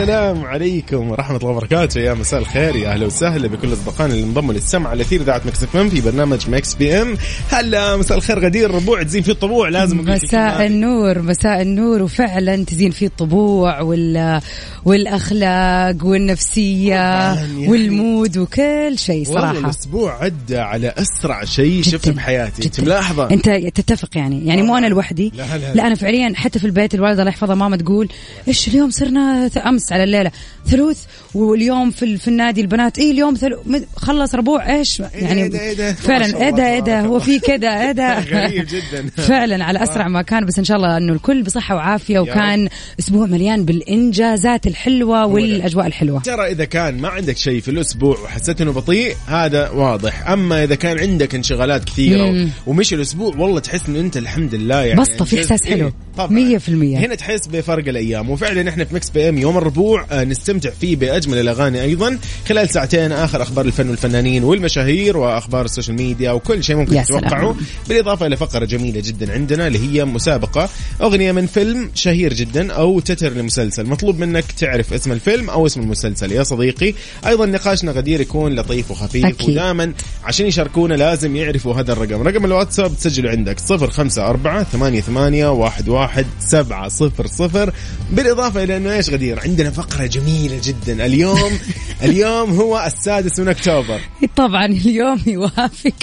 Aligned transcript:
السلام 0.00 0.44
عليكم 0.44 1.10
ورحمة 1.10 1.36
الله 1.36 1.48
وبركاته. 1.48 2.00
يا 2.00 2.14
مساء 2.14 2.40
الخير 2.40 2.76
يا 2.76 2.88
أهلا 2.92 3.06
وسهلا 3.06 3.48
بكل 3.48 3.72
أصدقائنا 3.72 4.14
اللي 4.14 4.24
انضموا 4.24 4.54
للسمع 4.54 4.90
على 4.90 5.04
أثير 5.04 5.20
إذاعة 5.20 5.42
Mix 5.46 5.62
FM 5.62 5.88
في 5.88 6.00
برنامج 6.00 6.50
Mix 6.50 6.74
PM. 6.74 7.16
هلا 7.50 7.96
مساء 7.96 8.18
الخير 8.18 8.38
غدير 8.38 8.70
ربوع 8.70 9.02
تزين 9.02 9.22
فيه 9.22 9.32
الطبوع. 9.32 9.68
لازم 9.68 9.98
مساء 10.00 10.66
النور 10.66 11.22
مساء 11.22 11.62
النور 11.62 12.02
وفعلا 12.02 12.64
تزين 12.64 12.90
فيه 12.90 13.06
الطبوع 13.06 13.80
وال 13.80 14.40
والأخلاق 14.84 15.96
والنفسية 16.06 16.94
يعني- 16.94 17.68
والمود 17.68 18.38
وكل 18.38 18.94
شيء 18.98 19.26
والله 19.28 19.40
صراحة. 19.40 19.58
الأسبوع 19.58 20.24
عدى 20.24 20.58
على 20.58 20.94
أسرع 20.98 21.44
شيء 21.44 21.82
شفته 21.82 21.98
جداً، 22.10 22.16
بحياتي 22.16 22.64
أنت. 22.66 22.80
ملاحظة 22.80 23.30
أنت 23.30 23.48
تتفق 23.50 24.08
يعني. 24.16 24.46
يعني 24.46 24.62
مو 24.62 24.76
أنا 24.76 24.86
لوحدي. 24.86 25.32
لا، 25.36 25.42
لا، 25.42 25.58
لا. 25.58 25.74
لا 25.74 25.86
أنا 25.86 25.94
فعليا 25.94 26.32
حتى 26.36 26.58
في 26.58 26.64
البيت 26.64 26.94
الوالدة 26.94 27.22
الله 27.22 27.30
يحفظها 27.32 27.54
ماما 27.54 27.76
تقول 27.76 28.08
إيش 28.48 28.68
اليوم 28.68 28.90
صرنا 28.90 29.48
ث- 29.48 29.58
امس 29.86 29.92
على 29.92 30.04
الليلة 30.04 30.30
ثلوث 30.66 30.98
واليوم 31.34 31.90
في 31.90 32.16
في 32.18 32.28
النادي 32.28 32.60
البنات 32.60 32.98
إيه 32.98 33.10
اليوم 33.10 33.34
ثلو 33.34 33.62
خلص 33.96 34.34
ربوع 34.34 34.76
إيش 34.76 35.00
يعني 35.00 35.42
إيه 35.42 35.48
ده، 35.48 35.60
إيه 35.60 35.72
ده؟ 35.74 35.86
ما 35.86 35.92
فعلا 35.92 36.44
إيه 36.44 36.50
ده 36.50 36.72
إيه 36.74 36.80
ده 36.80 37.00
هو. 37.00 37.20
في 37.20 37.38
كده 37.38 37.86
إيه 37.86 37.92
ده 37.92 38.18
غريب 38.44 38.66
جداً. 38.66 39.10
فعلا 39.16 39.64
على 39.64 39.82
أسرع 39.82 40.08
ما 40.08 40.22
كان 40.22 40.46
بس 40.46 40.58
إن 40.58 40.64
شاء 40.64 40.76
الله 40.76 40.96
إنه 40.96 41.12
الكل 41.12 41.42
بصحة 41.42 41.74
وعافية 41.74 42.18
وكان 42.18 42.68
أسبوع 43.00 43.26
مليان 43.26 43.64
بالإنجازات 43.64 44.66
الحلوة 44.66 45.26
والأجواء 45.26 45.86
الحلوة 45.86 46.20
ترى 46.20 46.46
إذا 46.52 46.64
كان 46.64 47.00
ما 47.00 47.08
عندك 47.08 47.36
شيء 47.36 47.60
في 47.60 47.70
الأسبوع 47.70 48.18
وحسيت 48.20 48.60
إنه 48.60 48.72
بطيء 48.72 49.14
هذا 49.26 49.70
واضح 49.70 50.28
أما 50.30 50.64
إذا 50.64 50.74
كان 50.74 50.98
عندك 50.98 51.34
انشغالات 51.34 51.84
كثيرة 51.84 52.24
مم. 52.30 52.48
ومشي 52.66 52.94
الأسبوع 52.94 53.34
والله 53.36 53.60
تحس 53.60 53.88
إنه 53.88 54.00
أنت 54.00 54.16
الحمد 54.16 54.54
لله 54.54 54.82
يعني 54.82 55.00
بسطة، 55.00 55.24
في. 55.24 55.38
إحساس 55.38 55.64
حلو. 55.64 55.92
طبعاً. 56.16 56.30
مية 56.32 56.58
في 56.58 56.68
المية. 56.68 56.98
هنا 56.98 57.14
تحس 57.14 57.46
بفرق 57.46 57.88
الأيام 57.88 58.30
وفعلا 58.30 58.68
إحنا 58.68 58.84
في 58.84 58.94
Mix 58.94 59.10
PM 59.10 59.38
يوم 59.38 59.58
الربوع 59.58 59.75
آه، 60.10 60.24
نستمتع 60.24 60.70
فيه 60.70 60.96
بأجمل 60.96 61.38
الأغاني 61.38 61.82
أيضا. 61.82 62.18
خلال 62.48 62.68
ساعتين 62.68 63.12
آخر 63.12 63.42
أخبار 63.42 63.64
الفن 63.64 63.88
والفنانين 63.88 64.44
والمشاهير 64.44 65.16
وأخبار 65.16 65.64
ال 65.64 65.69
social 65.69 65.96
media 65.96 66.30
وكل 66.30 66.64
شيء 66.64 66.76
ممكن. 66.76 67.02
تتوقعه 67.04 67.56
بالإضافة 67.88 68.26
إلى 68.26 68.36
فقرة 68.36 68.64
جميلة 68.64 69.00
جدا 69.04 69.32
عندنا 69.32 69.66
اللي 69.66 69.78
هي 69.78 70.04
مسابقة 70.04 70.68
أغنية 71.02 71.32
من 71.32 71.46
فيلم 71.46 71.90
شهير 71.94 72.32
جدا 72.32 72.72
أو 72.72 73.00
تتر 73.00 73.32
لمسلسل. 73.32 73.86
مطلوب 73.86 74.18
منك 74.18 74.44
تعرف 74.52 74.92
اسم 74.92 75.12
الفيلم 75.12 75.50
أو 75.50 75.66
اسم 75.66 75.80
المسلسل 75.80 76.32
يا 76.32 76.42
صديقي. 76.42 76.94
أيضا 77.26 77.46
نقاشنا 77.46 77.92
غدير 77.92 78.20
يكون 78.20 78.54
لطيف 78.54 78.90
وخفيف 78.90 79.24
أكيد. 79.24 79.50
ودائما 79.50 79.92
عشان 80.24 80.46
يشاركونا 80.46 80.94
لازم 80.94 81.36
يعرفوا 81.36 81.74
هذا 81.74 81.92
الرقم. 81.92 82.22
رقم 82.22 82.44
الواتساب 82.44 82.96
تسجله 82.96 83.30
عندك 83.30 83.56
054 83.70 84.64
88 84.64 85.62
11 85.62 86.24
700 86.40 87.72
بالإضافة 88.12 88.62
إلى 88.62 88.76
أنه 88.76 88.92
إيش 88.92 89.10
غدير؟ 89.10 89.40
عندنا 89.40 89.65
فقرة 89.70 90.06
جميلة 90.06 90.60
جدا. 90.64 91.06
اليوم 91.06 91.58
اليوم 92.02 92.50
هو 92.50 92.84
السادس 92.86 93.40
من 93.40 93.48
أكتوبر. 93.48 94.00
طبعا 94.36 94.66
اليوم 94.66 95.20
يوافق 95.26 95.94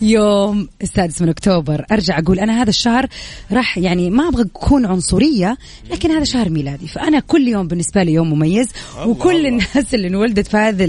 يوم 0.00 0.68
السادس 0.82 1.22
من 1.22 1.28
أكتوبر. 1.28 1.84
أرجع 1.92 2.18
أقول 2.18 2.38
أنا 2.38 2.62
هذا 2.62 2.70
الشهر 2.70 3.06
راح 3.52 3.78
يعني 3.78 4.10
ما 4.10 4.28
أبغى 4.28 4.42
أكون 4.42 4.86
عنصرية 4.86 5.58
لكن 5.90 6.10
هذا 6.10 6.24
شهر 6.24 6.48
ميلادي. 6.48 6.88
فأنا 6.88 7.20
كل 7.20 7.48
يوم 7.48 7.68
بالنسبة 7.68 8.02
لي 8.02 8.12
يوم 8.12 8.30
مميز 8.30 8.68
وكل 9.06 9.36
الله. 9.36 9.48
الناس 9.48 9.94
اللي 9.94 10.08
انولدت 10.08 10.46
في 10.46 10.56
هذا 10.56 10.84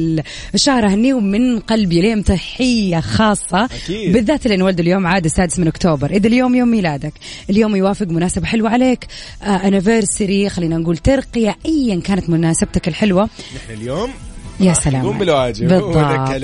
الشهر 0.55 0.85
اهنيهم 0.85 1.31
من 1.31 1.59
قلبي 1.59 2.01
ليهم 2.01 2.21
تحية 2.21 2.99
خاصة 2.99 3.65
أكيد. 3.65 4.13
بالذات 4.13 4.45
اللي 4.45 4.55
انولدوا 4.55 4.83
اليوم 4.85 5.07
عاد 5.07 5.25
السادس 5.25 5.59
من 5.59 5.67
أكتوبر. 5.67 6.11
إذا 6.11 6.27
اليوم 6.27 6.55
يوم 6.55 6.67
ميلادك 6.67 7.13
اليوم 7.49 7.75
يوافق 7.75 8.07
مناسبة 8.07 8.45
حلوة 8.45 8.69
عليك 8.69 9.07
anniversary 9.41 10.49
خلينا 10.49 10.77
نقول 10.77 10.97
ترقية 10.97 11.55
ايا 11.65 11.99
كانت 11.99 12.29
مناسبتك 12.29 12.87
الحلوة. 12.87 13.29
نحن 13.55 13.81
اليوم 13.81 14.09
يا 14.59 14.67
راح 14.67 14.79
سلام 14.83 15.01
نقوم 15.01 15.17
بالواجب 15.17 15.67
بالضبط. 15.67 15.97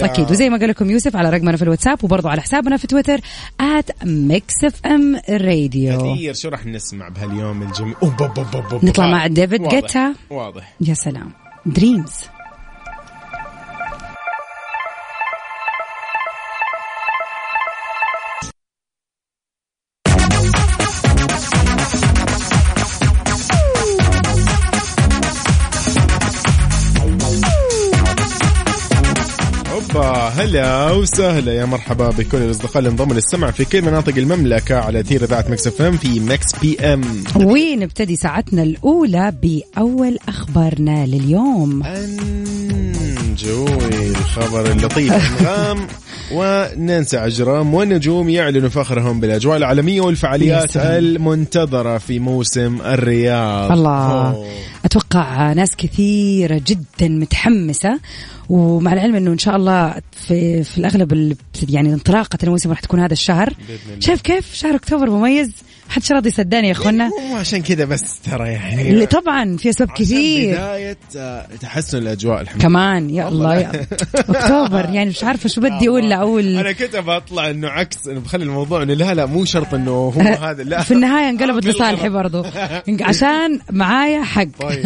أكيد. 0.04 0.32
وزي 0.32 0.50
ما 0.50 0.58
قال 0.58 0.70
لكم 0.70 0.90
يوسف 0.90 1.16
على 1.16 1.30
رقمنا 1.30 1.58
في 1.58 1.64
الواتساب 1.64 2.04
وبرضه 2.04 2.30
على 2.30 2.42
حسابنا 2.42 2.78
في 2.78 2.88
تويتر 2.88 3.20
Mix 4.04 4.64
FM 4.64 5.16
Radio 5.30 6.14
كثير. 6.14 6.34
شو 6.34 6.50
راح 6.50 6.66
نسمع 6.66 7.10
بهاليوم 7.10 7.62
الجميل؟ 7.64 7.96
نطلع 8.84 9.12
مع 9.12 9.28
David. 9.28 9.68
Guetta. 9.68 10.14
واضح. 10.30 10.74
يا 10.82 10.94
سلام. 10.94 11.32
Dreams 11.66 12.14
اوبا 29.96 30.30
هلا 30.30 30.92
وسهلا. 30.92 31.54
يا 31.54 31.66
مرحبا 31.66 32.10
بكل 32.10 32.38
الأصدقاء 32.38 32.78
اللي 32.78 32.90
انضموا 32.90 33.14
للسمع 33.14 33.52
في 33.52 33.66
كل 33.66 33.82
مناطق 33.82 34.18
المملكة 34.18 34.76
على 34.78 35.04
أثير 35.04 35.24
إذاعة 35.24 35.46
Mix 35.50 35.68
FM 35.68 35.98
في 35.98 36.20
Mix 36.20 36.56
PM. 36.62 37.24
ونبتدي 37.36 38.16
ساعتنا 38.16 38.64
الأولى 38.64 39.34
بأول 39.42 40.20
أخبارنا 40.28 41.06
لليوم. 41.06 41.84
enjoy 43.24 44.10
الخبر 44.10 44.72
اللطيف. 44.72 45.14
انغام 45.40 45.88
ونانسي 46.32 47.18
عجرم 47.18 47.74
والنجوم 47.74 48.30
يعلنوا 48.30 48.70
فخرهم 48.70 49.20
بالأجواء 49.20 49.58
العالمية 49.58 49.96
يا 49.98 50.02
والفعاليات. 50.02 50.78
المنتظرة 50.78 51.98
في 51.98 52.20
موسم 52.20 52.82
الرياض 52.82 53.72
الله 53.72 54.30
أوه. 54.32 54.48
أتوقع 54.86 55.54
ناس 55.54 55.76
كثيرة 55.76 56.62
جدا 56.68 57.08
متحمسة 57.08 58.00
ومع 58.50 58.94
العلم 58.94 59.16
إنه 59.16 59.32
إن 59.32 59.38
شاء 59.38 59.56
الله 59.56 59.96
في 60.28 60.64
في 60.64 60.78
الأغلب 60.78 61.14
ال- 61.14 61.36
يعني 61.70 61.94
انطلاقة 61.94 62.38
الموسم 62.44 62.70
راح 62.70 62.80
تكون 62.80 63.00
هذا 63.00 63.14
الشهر. 63.14 63.54
شايف 64.00 64.22
كيف 64.22 64.54
شهر 64.56 64.76
أكتوبر 64.76 65.10
مميز 65.10 65.52
حد 65.90 66.02
راضي 66.12 66.30
يصدقني 66.30 66.68
يا 66.68 66.72
اخوانا 66.72 67.10
مو 67.30 67.36
عشان 67.36 67.62
كذا 67.62 67.86
بس 67.86 68.20
ترى 68.20 68.50
يعني. 68.50 68.90
اللي 68.90 69.06
طبعا 69.06 69.58
في 69.58 69.70
اسباب 69.70 69.92
كثير 69.92 70.56
بداية 70.56 70.98
آه، 71.18 71.48
تحسن 71.62 71.98
الأجواء 71.98 72.42
الحمد 72.42 72.62
كمان 72.62 73.10
يا 73.10 73.28
الله 73.28 73.56
يا 73.56 73.72
أكتوبر 74.30 74.90
يعني 74.94 75.10
مش 75.10 75.24
عارفة 75.24 75.50
شو 75.50 75.62
بدي 75.62 75.90
أقول 75.90 76.10
لا 76.10 76.16
أقول 76.16 76.58
أنا 76.58 76.72
كنت 76.72 76.96
بطلع 76.96 77.50
إنه 77.50 77.68
عكس 77.70 78.08
إنه 78.08 78.20
بخلي 78.20 78.44
الموضوع 78.44 78.84
إنه 78.84 78.94
لا 78.94 79.14
لا 79.14 79.26
مو 79.26 79.46
شرط 79.46 79.74
إنه 79.74 79.92
هو 79.92 80.12
هذا 80.50 80.64
لا. 80.64 80.82
في 80.82 80.94
النهاية 80.94 81.30
انقلبت. 81.30 81.66
لصالحي 81.70 82.10
برضو. 82.10 82.44
عشان 83.02 83.60
معايا 83.72 84.24
حق. 84.24 84.48
طيب. 84.60 84.84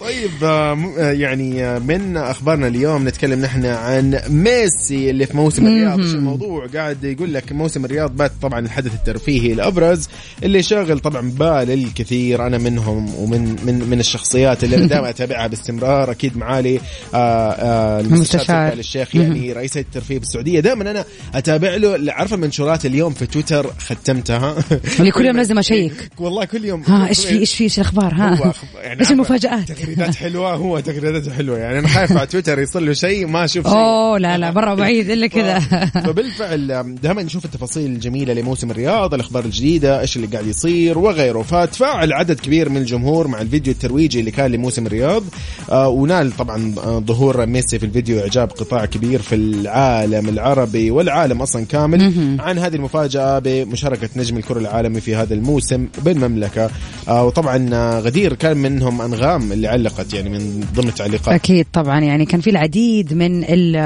طيب 0.00 0.44
آه، 0.44 0.78
آه، 0.98 1.12
يعني 1.12 1.80
من 1.80 2.16
أخبارنا 2.16 2.66
اليوم 2.66 3.08
نتكلم 3.08 3.40
نحن 3.40 3.66
عن 3.66 4.20
ميسي 4.28 5.10
اللي 5.10 5.26
في 5.26 5.36
موسم 5.36 5.66
الرياض. 5.66 6.00
إيش 6.00 6.14
الموضوع؟ 6.14 6.66
قاعد 6.66 7.04
يقول 7.04 7.34
لك 7.34 7.52
موسم 7.52 7.84
الرياض 7.84 8.16
بات 8.16 8.32
طبعا 8.42 8.60
الحدث 8.60 8.94
الترفيهي 8.94 9.52
الابرز 9.52 10.08
اللي 10.42 10.62
شاغل 10.62 10.98
طبعا 10.98 11.30
بال 11.30 11.70
الكثير 11.70 12.46
أنا 12.46 12.58
منهم 12.58 13.14
ومن 13.14 13.56
من 13.66 13.90
من 13.90 14.00
الشخصيات 14.00 14.64
اللي 14.64 14.76
أنا 14.76 14.86
دائما 14.86 15.10
أتابعها 15.10 15.46
باستمرار. 15.46 16.10
أكيد 16.10 16.36
معالي 16.36 16.80
آه، 17.14 17.50
آه، 17.50 18.00
المستشار 18.00 18.72
الشيخ 18.72 19.16
يعني 19.16 19.52
رئيس 19.52 19.76
الترفيه 19.76 20.18
بالسعودية. 20.18 20.60
دائما 20.60 20.90
أنا 20.90 21.04
أتابع 21.34 21.76
له. 21.76 22.12
عارفة 22.12 22.36
منشورات 22.36 22.86
اليوم 22.86 23.12
في 23.12 23.26
تويتر 23.26 23.72
ختمتها؟ 23.78 24.56
اللي 24.98 25.10
كل 25.10 25.26
يوم 25.26 25.36
لازم 25.36 25.58
أشيك. 25.58 26.10
والله 26.18 26.44
كل 26.44 26.64
يوم. 26.64 26.82
ها 26.82 27.08
إيش 27.08 27.26
في 27.26 27.38
إيش 27.38 27.54
في 27.54 27.64
إيش 27.64 27.78
الأخبار؟ 27.78 28.14
ها؟ 28.14 28.54
يعني 28.84 29.00
إيش 29.00 29.10
المفاجآت؟ 29.10 29.72
تغريدات 29.72 30.14
حلوة؟ 30.24 30.54
هو 30.54 30.80
تغريداته 30.80 31.32
حلوة. 31.32 31.58
يعني 31.58 31.78
أنا 31.78 31.88
خايف 31.88 32.12
على 32.12 32.26
تويتر 32.26 32.58
يصير 32.58 32.82
له 32.82 32.92
شيء 32.92 33.26
ما 33.26 33.44
أشوف 33.44 33.66
شيء. 33.66 33.76
أوه 33.76 34.18
لا 34.18 34.38
لا 34.38 34.50
برا 34.50 34.74
بعيد 34.74 35.10
إلا 35.10 35.26
كذا. 35.26 35.58
فبالفعل 36.04 36.94
دائما 37.02 37.22
نشوف 37.22 37.44
التفاصيل 37.44 37.90
الجميلة 37.90 38.34
لموسم 38.34 38.70
الرياض 38.70 39.14
الأخبار 39.14 39.44
الجديدة 39.44 40.00
إيش 40.00 40.16
اللي 40.24 40.36
قاعد 40.36 40.46
يصير 40.46 40.98
وغيره. 40.98 41.42
فتفاعل 41.42 42.12
عدد 42.12 42.40
كبير 42.40 42.68
من 42.68 42.76
الجمهور 42.76 43.28
مع 43.28 43.40
الفيديو 43.40 43.72
الترويجي 43.72 44.20
اللي 44.20 44.30
كان 44.30 44.50
لموسم 44.50 44.86
الرياض. 44.86 45.22
آه 45.70 45.88
ونال 45.88 46.36
طبعا 46.36 46.74
آه، 46.78 46.98
ظهور 46.98 47.46
ميسي 47.46 47.78
في 47.78 47.86
الفيديو 47.86 48.20
إعجاب 48.20 48.50
قطاع 48.50 48.84
كبير 48.84 49.22
في 49.22 49.34
العالم 49.34 50.28
العربي 50.28 50.90
والعالم 50.90 51.42
أصلا 51.42 51.66
كامل 51.66 52.00
عن 52.40 52.58
هذه 52.58 52.74
المفاجأة 52.74 53.38
بمشاركة 53.38 54.08
نجم 54.16 54.36
الكرة 54.36 54.58
العالمي 54.58 55.00
في 55.00 55.14
هذا 55.14 55.34
الموسم 55.34 55.88
بالمملكة. 56.04 56.70
آه 57.08 57.24
وطبعا 57.24 57.70
غدير 58.00 58.34
كان 58.34 58.56
منهم 58.56 59.02
أنغام 59.02 59.52
اللي 59.52 59.68
علقت 59.68 60.14
يعني 60.14 60.28
من 60.30 60.64
ضمن 60.74 60.88
التعليقات 60.88 61.34
أكيد 61.34 61.66
طبعا 61.72 62.00
يعني 62.00 62.26
كان 62.26 62.40
في 62.40 62.50
العديد 62.50 63.14
من 63.14 63.44
ال 63.44 63.76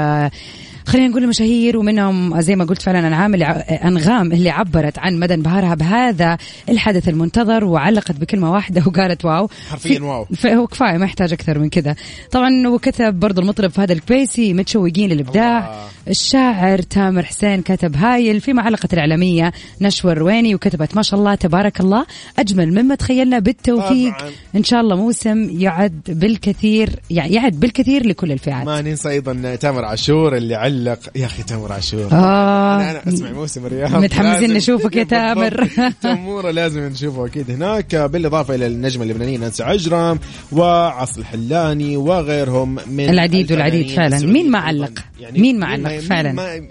خلينا 0.85 1.07
نقول 1.07 1.23
المشاهير 1.23 1.77
ومنهم 1.77 2.41
زي 2.41 2.55
ما 2.55 2.65
قلت 2.65 2.81
فعلا 2.81 3.07
أنعام 3.07 3.33
اللي 3.33 3.45
أنغام 3.85 4.31
اللي 4.31 4.49
عبرت 4.49 4.99
عن 4.99 5.19
مدى 5.19 5.33
انبهارها 5.33 5.75
بهذا 5.75 6.37
الحدث 6.69 7.09
المنتظر 7.09 7.63
وعلقت 7.65 8.11
بكلمة 8.11 8.51
واحدة 8.51 8.83
وقالت 8.87 9.25
واو 9.25 9.49
حرفياً 9.69 9.97
في- 9.99 10.03
واو. 10.03 10.25
فهو 10.25 10.67
كفاية 10.67 10.97
ما 10.97 11.05
يحتاج 11.05 11.33
أكثر 11.33 11.59
من 11.59 11.69
كذا 11.69 11.95
طبعا 12.31 12.67
وكتب 12.67 13.19
برضو 13.19 13.41
المطرب 13.41 13.69
فهد 13.71 13.91
الكبيسي 13.91 14.53
متشوقين 14.53 15.09
للإبداع 15.09 15.57
الله. 15.59 15.87
الشاعر 16.09 16.81
تامر 16.81 17.23
حسين 17.25 17.61
كتب 17.61 17.95
هايل 17.95 18.41
فيما 18.41 18.61
علقت 18.61 18.93
الإعلامية 18.93 19.51
نشوى 19.81 20.11
الرويني 20.11 20.55
وكتبت 20.55 20.95
ما 20.95 21.01
شاء 21.01 21.19
الله 21.19 21.35
تبارك 21.35 21.79
الله 21.79 22.05
أجمل 22.39 22.71
مما 22.83 22.95
تخيلنا 22.95 23.39
بالتوفيق 23.39 24.17
طبعاً. 24.19 24.31
إن 24.55 24.63
شاء 24.63 24.81
الله 24.81 24.95
موسم 24.95 25.49
يعد 25.61 26.01
بالكثير 26.07 26.89
يعني 27.09 27.33
يعد 27.33 27.59
بالكثير 27.59 28.07
لكل 28.07 28.31
الفئات 28.31 28.65
ما 28.65 28.81
ننسى 28.81 29.09
أيضا 29.09 29.55
تامر 29.55 29.85
عاشور 29.85 30.35
اللي 30.37 30.55
علق 30.75 30.99
يا 31.15 31.25
أخي 31.25 31.43
تامر 31.43 31.71
عاشور 31.73 32.11
آه. 32.11 32.75
أنا, 32.75 32.91
أنا 32.91 33.01
أسمع 33.13 33.31
موسم 33.31 33.65
الرياض 33.65 33.95
متحمسين 34.03 34.53
نشوفك 34.53 34.95
يا 34.95 35.03
تامر. 35.03 35.67
تموره 36.01 36.51
لازم 36.51 36.81
نشوفه 36.83 37.25
أكيد 37.25 37.51
هناك 37.51 37.95
بالإضافة 37.95 38.55
إلى 38.55 38.67
النجمه 38.67 39.03
اللبنانيه 39.03 39.37
نانسي 39.37 39.63
عجرم 39.63 40.19
وعصر 40.51 41.21
الحلاني 41.21 41.97
وغيرهم 41.97 42.77
من 42.87 43.09
العديد 43.09 43.51
والعديد 43.51 43.89
فعلا. 43.89 44.19
مين 44.19 44.51
ما 44.51 44.57
أيضاً. 44.69 44.85
علق؟ 44.85 44.99
مين 45.39 45.59
ما 45.59 45.65
علق 45.65 45.99
فعلاً. 45.99 46.31
ما 46.31 46.61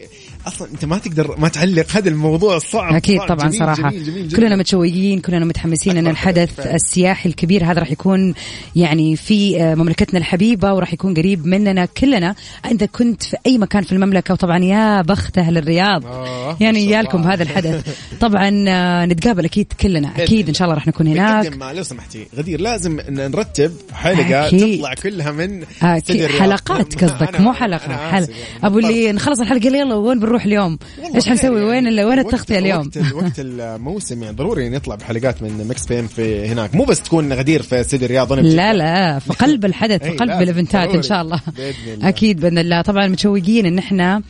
أصلا 0.47 0.69
أنت 0.73 0.85
ما 0.85 0.99
تقدر 0.99 1.35
ما 1.39 1.49
تعلق 1.49 1.87
هذا 1.91 2.09
الموضوع 2.09 2.59
صعب 2.59 2.95
أكيد 2.95 3.19
صعب. 3.19 3.29
طبعا 3.29 3.49
جميل 3.49 3.59
صراحة 3.59 3.91
جميل 3.91 4.05
جميل 4.05 4.29
جداً. 4.29 4.37
كلنا 4.37 4.57
متشوقين 4.57 5.21
كلنا 5.21 5.45
متحمسين 5.45 5.97
إن 5.97 6.07
الحدث 6.07 6.39
حدث 6.49 6.55
فعلاً. 6.57 6.75
السياحي 6.75 7.29
الكبير 7.29 7.65
هذا 7.65 7.81
راح 7.81 7.91
يكون 7.91 8.35
يعني 8.77 9.17
في 9.17 9.63
آه، 9.63 9.75
مملكتنا 9.75 10.19
الحبيبة 10.19 10.75
وراح 10.75 10.93
يكون 10.93 11.15
قريب 11.15 11.47
مننا 11.47 11.85
كلنا 11.85 12.35
أنت 12.65 12.85
كنت 12.85 13.23
في 13.23 13.37
أي 13.47 13.59
مكان 13.59 13.83
في 13.83 13.93
المملكة 13.93 14.33
وطبعا 14.35 14.59
يا 14.59 15.03
بخت 15.03 15.39
أهل 15.39 15.59
الرياض 15.59 16.07
آه، 16.07 16.49
ما 16.51 16.57
يعني 16.61 16.87
يالكم. 16.87 17.23
هذا 17.23 17.43
الحدث 17.43 17.97
طبعا 18.21 18.65
آه، 18.69 19.07
نتقابل 19.07 19.45
أكيد 19.45 19.73
كلنا 19.81 20.13
أكيد 20.17 20.49
إن 20.49 20.55
شاء 20.55 20.65
الله 20.65 20.75
راح 20.75 20.87
نكون 20.87 21.07
هناك 21.07 21.47
بنقدم 21.47 21.77
لو 21.77 21.83
سمحتي 21.83 22.27
غدير 22.37 22.61
لازم 22.61 23.01
نرتب 23.09 23.73
حلقة 23.93 24.47
أكيد. 24.47 24.79
تطلع 24.79 24.95
كلها 24.95 25.31
من 25.33 25.63
الرياض. 25.83 26.31
حلقات 26.31 27.05
قصدك 27.05 27.41
مو 27.41 27.53
حلقه 27.53 28.11
حل. 28.11 28.27
أبو 28.65 28.79
اللي. 28.79 29.13
نخلص 29.13 29.41
الحلقة 29.41 29.67
يلا 29.67 29.95
وين 29.95 30.21
بنروح 30.21 30.34
اليوم؟ 30.41 30.79
والله 31.03 31.17
إيش 31.17 31.29
حنسوي؟ 31.29 31.57
يعني. 31.57 31.67
وين 31.71 31.87
ال- 31.87 32.01
وين 32.05 32.19
التغطية 32.19 32.59
اليوم؟ 32.59 32.81
وقت 32.87 32.97
ال- 32.97 33.15
وقت 33.15 33.33
الموسم 33.39 34.23
يعني 34.23 34.37
ضروري 34.37 34.69
نطلع 34.69 34.95
بحلقات 34.95 35.43
من 35.43 35.69
Mix 35.69 35.87
PM 35.87 36.07
في 36.07 36.47
هناك. 36.49 36.75
مو 36.75 36.85
بس 36.85 37.03
تكون 37.03 37.33
غدير 37.33 37.63
في 37.63 37.81
استديو 37.81 38.05
الرياض 38.07 38.33
لا 38.33 38.73
لا 38.75 39.19
في 39.19 39.33
قلب 39.33 39.65
الحدث 39.65 40.03
في 40.03 40.09
أي 40.11 40.17
قلب 40.17 40.31
الإيفنتات 40.43 40.95
إن. 40.95 41.03
شاء 41.03 41.23
الله. 41.23 41.41
بإذن 41.57 41.95
الله. 41.95 42.09
أكيد 42.09 42.41
بإذن 42.41 42.59
الله. 42.59 42.83
طبعا 42.83 43.07
متشوقين 43.07 43.67
إن 43.67 43.79
إحنا 43.79 44.23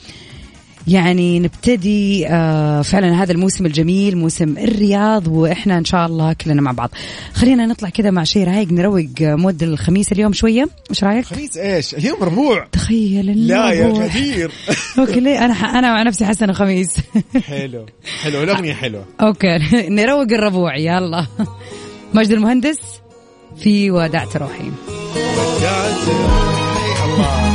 يعني 0.88 1.40
نبتدي 1.40 2.28
آه 2.28 2.82
فعلا 2.82 3.22
هذا 3.22 3.32
الموسم 3.32 3.66
الجميل 3.66 4.16
موسم 4.16 4.58
الرياض 4.58 5.28
وإحنا 5.28 5.78
إن 5.78 5.84
شاء 5.84 6.06
الله 6.06 6.32
كلنا 6.32 6.62
مع 6.62 6.72
بعض. 6.72 6.90
خلينا 7.34 7.66
نطلع 7.66 7.88
كذا 7.88 8.10
مع 8.10 8.24
شيء 8.24 8.44
رايق 8.46 8.72
نروق 8.72 9.06
مود 9.20 9.62
الخميس 9.62 10.12
اليوم 10.12 10.32
شوية. 10.32 10.68
إيش 10.90 11.04
رايك؟ 11.04 11.24
خميس 11.24 11.56
إيش؟ 11.56 11.94
اليوم 11.94 12.22
ربوع. 12.22 12.66
تخيل 12.72 13.48
لا 13.48 13.70
يا. 13.70 13.86
غدير 13.86 14.50
okay 14.98 15.20
ليه؟ 15.20 15.44
أنا 15.44 15.54
ح... 15.54 15.64
أنا 15.64 15.92
مع 15.92 16.02
نفسي 16.02 16.26
حسن 16.26 16.52
خميس. 16.52 16.96
حلو. 17.48 17.86
حلو 18.22 18.42
الأغنية 18.42 18.74
حلوة. 18.74 19.04
okay 19.20 19.58
نروق 19.98 20.32
الربوع 20.32 20.76
يلا. 20.76 21.26
ماجد 22.14 22.30
المهندس 22.30 22.78
في 23.56 23.90
ودعت 23.90 24.36
روحي 24.36 24.70
الله. 27.04 27.53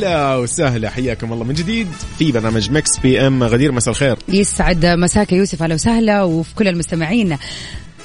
هلا 0.00 0.36
وسهلا 0.36 0.90
حياكم 0.90 1.32
الله. 1.32 1.44
من 1.44 1.54
جديد 1.54 1.88
في 2.18 2.32
برنامج 2.32 2.70
Mix 2.70 2.98
PM. 2.98 3.42
غدير 3.44 3.72
مساء 3.72 3.92
الخير. 3.92 4.16
يسعد 4.28 4.86
مساك 4.86 5.32
يوسف 5.32 5.62
أهلا 5.62 5.74
وسهلا 5.74 6.22
وفي 6.22 6.54
كل 6.54 6.68
المستمعين. 6.68 7.36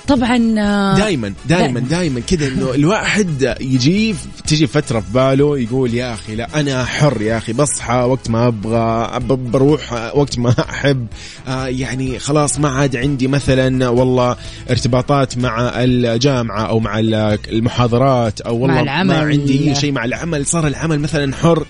طبعا 0.07 0.55
آه، 0.59 0.97
دائما 0.97 1.33
دائما 1.49 1.79
دائما 1.79 2.19
كذا 2.19 2.47
إنه 2.47 2.73
الواحد 2.73 3.55
يجي 3.61 4.15
تجي 4.47 4.67
فترة 4.67 4.99
في 4.99 5.05
باله 5.13 5.59
يقول 5.59 5.93
يا 5.93 6.13
أخي 6.13 6.35
لا 6.35 6.59
أنا 6.59 6.85
حر 6.85 7.21
يا 7.21 7.37
أخي 7.37 7.53
بصحى 7.53 7.95
وقت 7.95 8.29
ما 8.29 8.47
أبغى 8.47 9.37
بروح 9.37 9.93
وقت 10.15 10.39
ما 10.39 10.55
أحب. 10.69 11.07
آه 11.47 11.65
يعني 11.67 12.19
خلاص 12.19 12.59
ما 12.59 12.69
عاد 12.69 12.95
عندي 12.95 13.27
مثلا 13.27 13.89
والله 13.89 14.35
ارتباطات 14.69 15.37
مع 15.37 15.71
الجامعة 15.75 16.61
أو 16.65 16.79
مع 16.79 16.99
ال- 16.99 17.39
المحاضرات 17.49 18.41
أو 18.41 18.55
والله 18.57 18.75
مع 18.75 18.81
العمل. 18.81 19.07
ما 19.07 19.19
عندي 19.19 19.75
شيء 19.75 19.91
مع 19.91 20.05
العمل. 20.05 20.45
صار 20.45 20.67
العمل 20.67 20.99
مثلا 20.99 21.35
حر. 21.35 21.65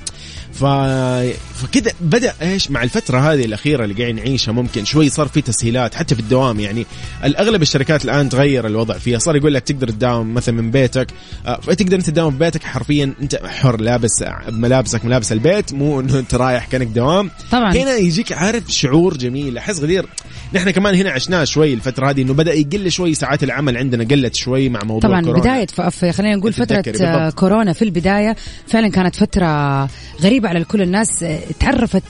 ف... 0.59 0.65
فكذا 1.61 1.91
بدأ 2.01 2.33
إيش 2.41 2.71
مع 2.71 2.83
الفترة 2.83 3.19
هذه 3.33 3.45
الأخيرة 3.45 3.83
اللي 3.83 3.95
قاعدين 3.95 4.15
نعيشها 4.15 4.51
ممكن 4.51 4.85
شوي 4.85 5.09
صار 5.09 5.27
في 5.27 5.41
تسهيلات 5.41 5.95
حتى 5.95 6.15
في 6.15 6.21
الدوام 6.21 6.59
يعني. 6.59 6.85
الأغلب 7.23 7.61
الشركات 7.61 8.05
الآن 8.05 8.29
تغير 8.29 8.67
الوضع 8.67 8.97
فيها. 8.97 9.17
صار 9.19 9.35
يقول 9.35 9.53
لك 9.53 9.63
تقدر 9.63 9.89
تداوم 9.89 10.33
مثلا 10.33 10.55
من 10.61 10.71
بيتك 10.71 11.07
آه، 11.45 11.59
فتقدر 11.61 11.95
أنت 11.97 12.05
تداوم 12.05 12.31
في 12.33 12.37
بيتك؟ 12.39 12.63
حرفيا 12.63 13.13
أنت 13.21 13.35
حر 13.45 13.81
لابس 13.81 14.23
ملابسك 14.49 15.05
ملابس 15.05 15.31
البيت 15.31 15.73
مو 15.73 15.99
انه 15.99 16.19
أنت 16.19 16.35
رايح 16.35 16.65
كأنك 16.65 16.87
دوام. 16.87 17.29
طبعا. 17.51 17.73
هنا 17.73 17.95
يجيك 17.95 18.31
عارف 18.31 18.63
شعور 18.67 19.17
جميل 19.17 19.57
أحس 19.57 19.79
غدير. 19.79 20.05
نحن 20.53 20.69
كمان 20.71 20.95
هنا 20.95 21.11
عشناه 21.11 21.43
شوي 21.43 21.73
الفترة 21.73 22.09
هذه 22.09 22.21
إنه 22.21 22.33
بدأ 22.33 22.53
يقل 22.53 22.91
شوي 22.91 23.13
ساعات 23.13 23.43
العمل 23.43 23.77
عندنا 23.77 24.03
قلت 24.03 24.35
شوي 24.35 24.69
مع 24.69 24.79
موضوع 24.83 25.09
طبعا 25.09 25.21
كورونا. 25.21 25.41
بداية 25.41 25.65
ف- 25.67 26.05
خلينا 26.05 26.35
نقول 26.35 26.53
تتذكري 26.53 27.07
آه، 27.07 27.17
بالضبط. 27.17 27.39
كورونا. 27.39 27.73
في 27.73 27.81
البداية 27.81 28.35
فعلا 28.67 28.87
كانت 28.87 29.15
فترة 29.15 29.85
غريبة 30.45 30.49
على 30.49 30.59
الكل 30.59 30.81
الناس 30.81 31.23
آه، 31.23 31.39
تعرفت 31.59 32.03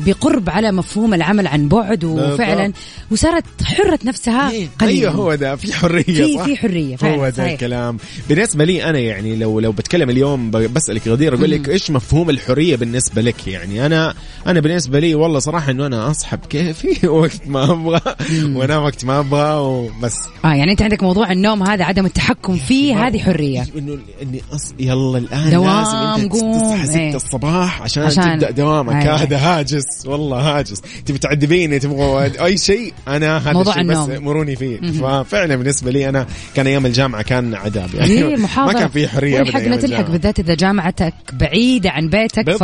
بقرب 0.00 0.50
على 0.50 0.72
مفهوم 0.72 1.14
العمل 1.14 1.46
عن 1.46 1.68
بعد 1.68 2.04
وفعلا. 2.04 2.72
وصارت 3.10 3.44
حرة 3.64 3.98
نفسها 4.04 4.50
إيه، 4.50 4.68
قليلا 4.78 5.00
أيوه 5.00 5.12
هو 5.12 5.34
ده 5.34 5.56
في 5.56 5.72
حرية 5.72 6.02
في؟ 6.02 6.44
في 6.44 6.56
حرية 6.56 6.96
فعلا 6.96 7.14
هو 7.14 7.28
ده. 7.28 7.52
الكلام 7.52 7.96
بالنسبة 8.28 8.64
لي 8.64 8.84
أنا 8.84 8.98
يعني 8.98 9.36
لو 9.36 9.60
لو 9.60 9.72
بتكلم 9.72 10.10
اليوم 10.10 10.50
ب- 10.50 10.56
بسألك 10.74 11.08
غدير 11.08 11.34
أقول 11.34 11.50
لك 11.50 11.68
إيش 11.68 11.90
مفهوم 11.90 12.30
الحرية 12.30 12.76
بالنسبة 12.76 13.22
لك 13.22 13.46
يعني 13.48 13.86
أنا 13.86 14.14
أنا 14.46 14.60
بالنسبة 14.60 14.98
لي 14.98 15.14
والله 15.14 15.38
صراحة 15.38 15.70
إنه 15.70 15.86
أنا 15.86 16.10
اصحى 16.10 16.36
بكيفي 16.36 17.06
وقت 17.08 17.40
ما 17.46 17.64
أبغى 17.72 18.00
وأنام 18.44 18.82
وقت 18.82 19.04
ما 19.04 19.18
أبغى 19.18 19.56
وبس 19.58 20.16
آه 20.44 20.54
يعني 20.54 20.70
أنت 20.72 20.82
عندك 20.82 21.02
موضوع 21.02 21.32
النوم 21.32 21.62
هذا 21.62 21.84
عدم 21.84 22.06
التحكم 22.06 22.56
فيه 22.56 23.06
هذه 23.06 23.18
حرية 23.18 23.66
إنه 23.78 23.98
إني 24.22 24.40
أص... 24.52 24.74
يلا 24.80 25.18
الآن 25.18 25.50
دوام، 25.50 25.78
لازم 25.84 26.22
أنت 26.22 26.32
قوم، 26.32 26.60
تصحى 26.60 26.86
6 26.86 26.98
إيه. 26.98 27.16
الصباح 27.24 27.82
عشان, 27.82 28.02
عشان- 28.02 28.32
تبدأ 28.38 28.50
دوامك 28.50 28.94
أيوة. 29.02 29.14
هذا 29.16 29.36
هاجس 29.38 30.06
والله 30.06 30.58
هاجس 30.58 30.80
تبي 31.06 31.18
تعذبيني 31.18 31.78
تبغى 31.78 32.32
أي 32.44 32.58
شيء 32.58 32.92
أنا 33.08 33.36
هذا 33.38 33.52
موضوع 33.52 33.74
الشيء 33.74 33.90
بس 33.90 33.96
النوم. 33.96 34.24
مروني 34.24 34.56
فيه 34.56 34.80
ففعلا 34.80 35.56
بالنسبة 35.56 35.90
لي 35.90 36.08
أنا 36.08 36.26
كان 36.54 36.66
أيام 36.66 36.86
الجامعة 36.86 37.22
كان 37.22 37.54
عذاب 37.54 37.94
يعني 37.94 38.34
المحاضرة 38.34 38.72
ما 38.72 38.78
كان 38.78 38.88
في 38.88 39.08
حرية 39.08 39.40
ابدا 39.40 39.58
لا 39.58 39.76
تلحق. 39.76 40.10
بالذات 40.10 40.38
إذا 40.38 40.54
جامعتك 40.54 41.14
بعيدة 41.32 41.90
عن 41.90 42.08
بيتك 42.08 42.50
ف. 42.50 42.60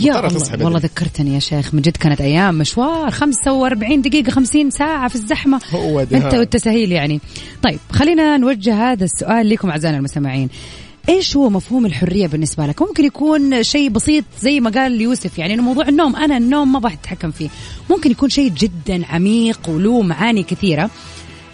يا 0.00 0.26
الله. 0.26 0.64
والله 0.64 0.78
ذكرتني 0.78 1.34
يا 1.34 1.38
شيخ 1.38 1.74
من 1.74 1.80
جد 1.82 1.96
كانت 1.96 2.20
أيام 2.20 2.58
مشوار 2.58 3.10
45 3.10 4.02
دقيقة 4.02 4.30
50 4.30 4.70
ساعة 4.70 5.08
في 5.08 5.14
الزحمة 5.14 5.60
هو 5.70 6.02
ده. 6.02 6.16
انت 6.16 6.34
والتسهيل 6.34 6.92
يعني 6.92 7.20
طيب 7.62 7.78
خلينا 7.92 8.36
نوجه 8.36 8.74
هذا 8.92 9.04
السؤال 9.04 9.48
لكم 9.48 9.70
أعزائنا 9.70 9.96
المستمعين 9.98 10.48
إيش 11.08 11.36
هو 11.36 11.50
مفهوم 11.50 11.86
الحرية 11.86 12.26
بالنسبة 12.26 12.66
لك؟ 12.66 12.82
ممكن 12.82 13.04
يكون 13.04 13.62
شيء 13.62 13.88
بسيط 13.88 14.24
زي 14.40 14.60
ما 14.60 14.70
قال 14.70 15.00
يوسف 15.00 15.38
يعني 15.38 15.56
موضوع 15.56 15.88
النوم 15.88 16.16
أنا 16.16 16.36
النوم 16.36 16.72
ما 16.72 16.78
بتحكم 16.78 17.30
فيه. 17.30 17.48
ممكن 17.90 18.10
يكون 18.10 18.28
شيء 18.28 18.48
جدا 18.50 19.06
عميق 19.06 19.60
وله 19.68 20.02
معاني 20.02 20.42
كثيرة. 20.42 20.90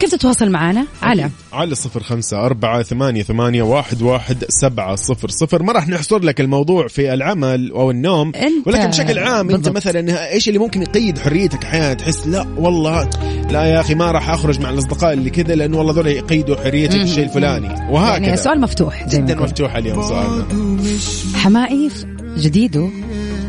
كيف 0.00 0.10
تتواصل 0.10 0.50
معنا 0.50 0.86
على 1.02 1.30
على 1.52 1.74
صفر 1.74 2.02
خمسة 2.02 2.46
أربعة 2.46 2.82
ثمانية, 2.82 3.22
ثمانية 3.22 3.62
واحد, 3.62 4.02
واحد 4.02 4.44
سبعة 4.48 4.94
صفر 4.94 5.28
صفر. 5.28 5.62
ما 5.62 5.72
راح 5.72 5.88
نحصر 5.88 6.18
لك 6.18 6.40
الموضوع 6.40 6.88
في 6.88 7.14
العمل 7.14 7.70
أو 7.70 7.90
النوم. 7.90 8.32
أنت- 8.32 8.66
ولكن 8.66 8.86
بشكل 8.86 9.18
عام 9.18 9.46
بالضبط. 9.46 9.66
أنت 9.66 9.76
مثلا 9.76 10.32
إيش 10.32 10.48
اللي 10.48 10.58
ممكن 10.58 10.82
يقيد 10.82 11.18
حريتك؟ 11.18 11.64
أحيانا 11.64 11.94
تحس 11.94 12.26
لا 12.26 12.46
والله 12.56 13.10
لا 13.50 13.64
يا 13.64 13.80
أخي 13.80 13.94
ما 13.94 14.10
راح 14.10 14.30
أخرج 14.30 14.60
مع 14.60 14.70
الأصدقاء 14.70 15.12
اللي 15.12 15.30
كذا 15.30 15.54
لأنه 15.54 15.78
والله 15.78 15.92
ذول 15.92 16.06
يقيدوا 16.06 16.56
حريتي 16.56 16.98
في 16.98 17.04
الشيء 17.04 17.24
الفلاني. 17.24 17.90
وهكذا. 17.90 18.24
يعني 18.24 18.36
سؤال 18.36 18.60
مفتوح. 18.60 19.08
جدا. 19.08 19.34
مفتوح 19.34 19.76
اليوم 19.76 20.02
سؤالنا. 20.02 20.46
حماقي 21.34 21.90
جديدة. 22.38 22.88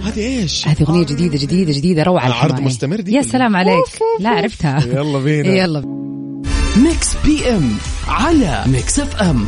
هذه 0.03 0.19
إيش؟ 0.19 0.67
هذه 0.67 0.81
أغنية 0.81 1.05
جديدة 1.05 1.37
جديدة 1.37 1.71
جديدة 1.73 2.03
روعة 2.03 2.27
العرض. 2.27 2.59
مستمر 2.59 3.01
دي 3.01 3.13
يا؟ 3.13 3.21
سلام 3.21 3.55
عليك. 3.55 3.85
لا. 4.19 4.29
عرفتها. 4.29 4.79
يلا 4.85 5.19
بينا. 5.19 5.47
يلا 5.55 5.94
Mix 6.83 7.15
PM 7.25 7.77
على 8.07 8.63
Mix 8.67 8.99
FM 8.99 9.47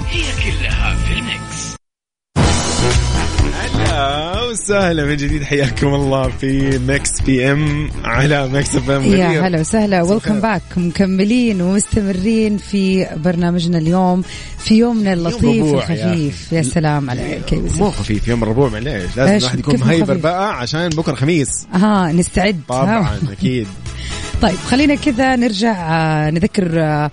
هلا 3.54 4.44
وسهلا 4.44 5.06
من 5.06 5.16
جديد 5.16 5.44
حياكم 5.44 5.88
الله 5.88 6.30
في 6.30 6.80
Mix 6.88 7.22
PM 7.22 7.90
على 8.04 8.48
Mix 8.48 8.76
FM 8.76 9.04
يا 9.04 9.48
هلا 9.48 9.60
وسهلا. 9.60 10.02
ويلكم 10.02 10.40
باك 10.40 10.62
مكملين 10.78 11.62
ومستمرين 11.62 12.58
في 12.58 13.08
برنامجنا 13.16 13.78
اليوم 13.78 14.24
في 14.58 14.78
يومنا 14.78 15.14
اللطيف 15.14 15.66
يا 15.66 15.74
الخفيف. 15.74 16.54
يا, 16.54 16.62
سلام 16.62 17.10
عليك. 17.10 17.54
يا 17.54 17.62
مو 17.78 17.92
خفيف 17.92 18.28
يوم 18.28 18.44
الربوع 18.44 18.70
معليش 18.70 19.18
لازم؟ 19.18 19.38
الواحد 19.38 19.60
يكون 19.60 19.80
مهيبر؟ 19.80 20.18
بقى 20.18 20.60
عشان 20.60 20.90
بكرة 20.90 21.16
خميس. 21.16 21.50
ها 21.74 22.12
نستعد. 22.12 22.62
طبعا؟ 22.68 23.20
أكيد. 23.32 23.68
طيب 24.41 24.56
خلينا 24.56 24.96
كذا 24.96 25.36
نرجع 25.36 25.75
آه، 26.27 26.29
نذكر 26.29 26.82
آه، 26.84 27.12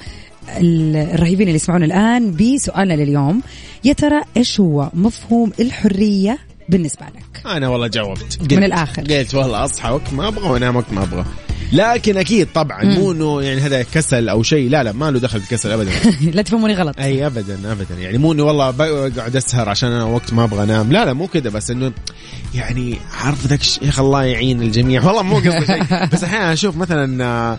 ال- 0.60 0.96
الرهيبين 0.96 1.46
اللي 1.46 1.56
يسمعونا 1.56 1.84
الآن 1.84 2.32
بسؤالنا 2.36 2.94
لليوم. 2.94 3.42
يا 3.84 3.92
ترى 3.92 4.20
إيش 4.36 4.60
هو 4.60 4.90
مفهوم 4.94 5.52
الحرية 5.60 6.38
بالنسبة 6.68 7.06
لك؟ 7.06 7.46
أنا 7.46 7.68
والله 7.68 7.86
جاوبت. 7.86 8.38
قلت- 8.40 8.54
من 8.54 8.64
الآخر. 8.64 9.02
قلت 9.02 9.34
والله 9.34 9.64
اصحى 9.64 9.90
وقت 9.90 10.12
ما 10.12 10.28
أبغى 10.28 10.48
وانام 10.48 10.76
وقت 10.76 10.92
ما 10.92 11.02
أبغى. 11.02 11.24
لكن 11.72 12.16
أكيد 12.16 12.48
طبعا 12.54 12.84
مو 12.84 13.12
إنه 13.12 13.42
يعني 13.42 13.60
هذا 13.60 13.82
كسل 13.82 14.28
أو 14.28 14.42
شيء 14.42 14.70
لا 14.70 14.82
لا 14.82 14.92
ما 14.92 15.10
له 15.10 15.18
دخل 15.20 15.40
في 15.40 15.48
كسل 15.50 15.70
ابدا. 15.70 15.90
لا 16.36 16.42
تفهموني 16.42 16.74
غلط. 16.74 17.00
أي 17.00 17.26
ابدا 17.26 17.72
ابدا. 17.72 17.94
يعني 18.00 18.18
مو 18.18 18.32
إنه 18.32 18.42
والله 18.42 18.70
بقعد 18.70 19.36
أسهر 19.36 19.68
عشان 19.68 19.92
أنا 19.92 20.04
وقت 20.04 20.32
ما 20.32 20.44
أبغى 20.44 20.62
أنام. 20.62 20.92
لا 20.92 21.04
لا 21.04 21.12
مو 21.12 21.26
كذا 21.26 21.50
بس 21.50 21.70
إنه 21.70 21.92
يعني 22.54 22.98
عارف 23.24 23.46
ذاك 23.46 23.82
يا 23.82 23.88
أخي 23.88 24.02
الله 24.02 24.22
يعين 24.24 24.62
الجميع 24.62 25.04
والله 25.04 25.22
مو 25.22 25.36
قصدي 25.36 25.66
شيء 25.66 25.82
بس 26.12 26.24
أحيانا 26.24 26.52
أشوف 26.52 26.76
مثلا 26.76 27.24
آه، 27.24 27.58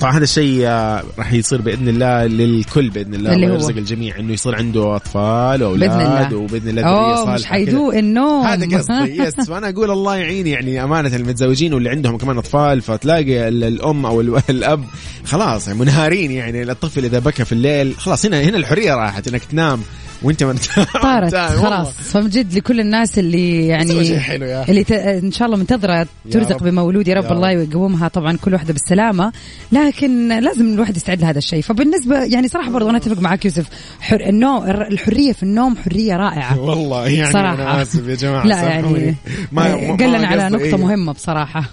طبعا 0.00 0.16
هذا 0.16 0.24
الشيء 0.24 0.62
آه، 0.66 1.02
راح 1.18 1.32
يصير 1.32 1.60
بإذن 1.60 1.88
الله 1.88 2.26
للكل 2.26 2.90
بإذن 2.90 3.14
الله 3.14 3.32
اللي؟ 3.34 3.46
يرزق 3.46 3.76
الجميع 3.76 4.18
إنه 4.18 4.32
يصير 4.32 4.54
عنده 4.56 4.96
أطفال 4.96 5.62
وأولاد. 5.62 6.32
وبإذن 6.32 6.68
الله 6.68 6.82
ذرية 6.82 7.12
مش 7.12 7.18
صالحة 7.18 7.36
كذا. 7.36 7.46
حيدوق 7.46 7.94
النوم 7.94 8.46
هذا 8.46 8.78
قصدي 8.78 9.22
يس 9.22 9.34
وأنا 9.50 9.68
أقول 9.68 9.90
الله 9.90 10.16
يعين 10.16 10.46
يعني 10.46 10.84
أمانة 10.84 11.16
المتزوجين 11.16 11.74
واللي 11.74 11.90
عندهم 11.90 12.16
كمان 12.18 12.38
أطفال 12.38 12.80
فتلاقي 12.80 13.48
ال- 13.48 13.64
الأم 13.64 14.06
أو 14.06 14.20
ال- 14.20 14.42
الأب 14.50 14.84
خلاص 15.24 15.66
يعني 15.68 15.78
منهارين 15.80 16.30
يعني 16.30 16.62
الطفل 16.62 17.04
إذا 17.04 17.18
بكى 17.18 17.44
في 17.44 17.52
الليل 17.52 17.94
خلاص 17.98 18.26
هنا 18.26 18.40
هنا 18.42 18.56
الحرية 18.56 18.94
راحت 18.94 19.28
إنك 19.28 19.44
تنام 19.44 19.82
وانت 20.22 20.44
مرتاح 20.44 20.92
طارت. 21.02 21.34
خلاص 21.34 21.88
فمن 21.92 22.28
جد 22.28 22.54
لكل 22.54 22.80
الناس 22.80 23.18
اللي 23.18 23.66
يعني 23.66 24.20
حلو 24.20 24.46
يا. 24.46 24.68
اللي 24.68 24.84
ت... 24.84 24.92
إن 24.92 25.32
شاء 25.32 25.46
الله 25.46 25.58
منتظرة 25.58 26.06
ترزق 26.30 26.56
رب. 26.56 26.62
بمولود 26.62 27.08
يا 27.08 27.14
رب 27.14 27.24
يا 27.24 27.30
الله 27.32 27.50
يقومها 27.50 28.08
طبعا 28.08 28.36
كل 28.36 28.52
واحدة 28.52 28.72
بالسلامة 28.72 29.32
لكن 29.72 30.28
لازم 30.40 30.74
الواحد 30.74 30.96
يستعد 30.96 31.20
لهذا 31.20 31.38
الشيء 31.38 31.62
فبالنسبة 31.62 32.24
يعني 32.24 32.48
صراحة 32.48 32.70
برضو 32.70 32.90
أنا 32.90 32.98
أتفق 32.98 33.20
معك 33.20 33.44
يوسف 33.44 33.66
حر... 34.00 34.20
النوم 34.20 34.70
الحرية 34.70 35.32
في 35.32 35.42
النوم 35.42 35.76
حرية 35.76 36.16
رائعة 36.16 36.60
والله 36.68 37.08
يعني 37.08 37.32
صراحة. 37.32 37.54
أنا 37.54 37.82
آسف 37.82 38.06
يا 38.08 38.14
جماعة 38.14 38.46
لا. 38.46 38.62
يعني 38.62 39.14
ما 39.52 39.62
قال 39.96 40.10
ما 40.10 40.16
لنا 40.16 40.26
على 40.26 40.48
نقطة 40.48 40.64
إيه. 40.64 40.76
مهمة 40.76 41.12
بصراحة 41.12 41.64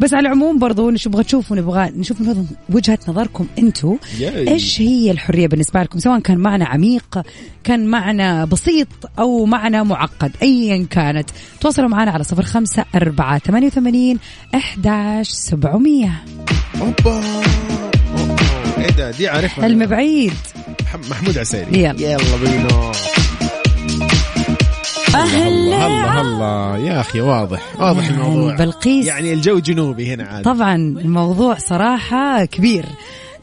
بس 0.00 0.14
على 0.14 0.26
العموم 0.28 0.58
برضو 0.58 0.90
نبغى 0.90 1.24
تشوفوا 1.24 1.56
نبغى 1.56 1.90
نشوف 1.96 2.20
من 2.20 2.46
وجهة 2.70 2.98
نظركم 3.08 3.46
أنتم. 3.58 3.96
إيش 4.20 4.80
هي 4.80 5.10
الحرية 5.10 5.46
بالنسبة 5.48 5.82
لكم؟ 5.82 5.98
سواء 5.98 6.20
كان 6.20 6.38
معنى 6.38 6.64
عميق 6.64 7.22
كان 7.64 7.86
معنى 7.86 8.46
بسيط 8.46 8.88
أو 9.18 9.44
معنى 9.44 9.84
معقد 9.84 10.32
ايا 10.42 10.86
كانت. 10.90 11.30
تواصلوا 11.60 11.88
معنا 11.88 12.10
على 12.10 12.24
صفر 12.24 12.42
خمسة 12.42 12.84
أربعة 12.94 13.38
ثمانية 13.38 13.66
وثمانين 13.66 14.18
أحداش 14.54 15.28
سبعمية. 15.28 16.24
أوبا. 16.80 17.22
أوبا. 18.18 18.36
إيه 18.78 18.90
ده؟ 18.90 19.10
دي 19.10 19.28
عارفها. 19.28 19.66
المبعيد. 19.66 20.32
مح- 20.82 21.10
محمود 21.10 21.38
عسيري. 21.38 21.78
يلا. 21.82 22.00
يلا 22.00 22.36
بينا. 22.44 22.92
هلا 25.24 25.86
هلا 25.86 26.20
هلا. 26.20 26.76
يا 26.86 27.00
أخي 27.00 27.20
واضح 27.20 27.62
واضح 27.80 28.04
يعني 28.04 28.16
الموضوع. 28.16 28.54
بلقيس. 28.56 29.06
يعني 29.06 29.32
الجو 29.32 29.58
جنوبي 29.58 30.14
هنا 30.14 30.24
عاد. 30.24 30.44
طبعا 30.44 30.74
الموضوع 30.76 31.54
صراحة 31.58 32.44
كبير. 32.44 32.86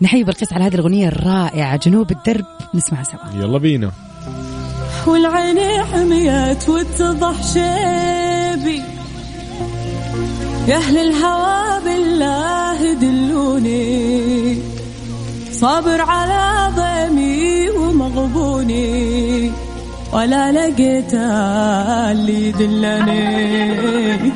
نحيي 0.02 0.24
بلقيس 0.24 0.54
على 0.54 0.64
هذه 0.64 0.76
الأغنية 0.76 1.08
الرائعة 1.08 1.76
جنوب 1.76 2.12
الدرب. 2.12 2.46
نسمعها 2.76 3.04
سوا. 3.04 3.42
يلا 3.42 3.58
بينا. 3.58 3.92
والعين 5.08 5.60
حميت 5.84 6.70
واتضح 6.70 7.44
شيبي. 7.54 8.82
يا 10.68 10.78
أهل 10.78 10.98
الهوى 10.98 11.84
بالله 11.84 12.94
دلوني. 12.94 14.58
صابر 15.52 16.02
على 16.02 16.74
ضيمي 16.76 17.70
ومغبوني. 17.70 19.52
ولا 20.14 20.52
لقيت 20.52 21.14
اللي 21.14 22.48
يدلني 22.48 24.34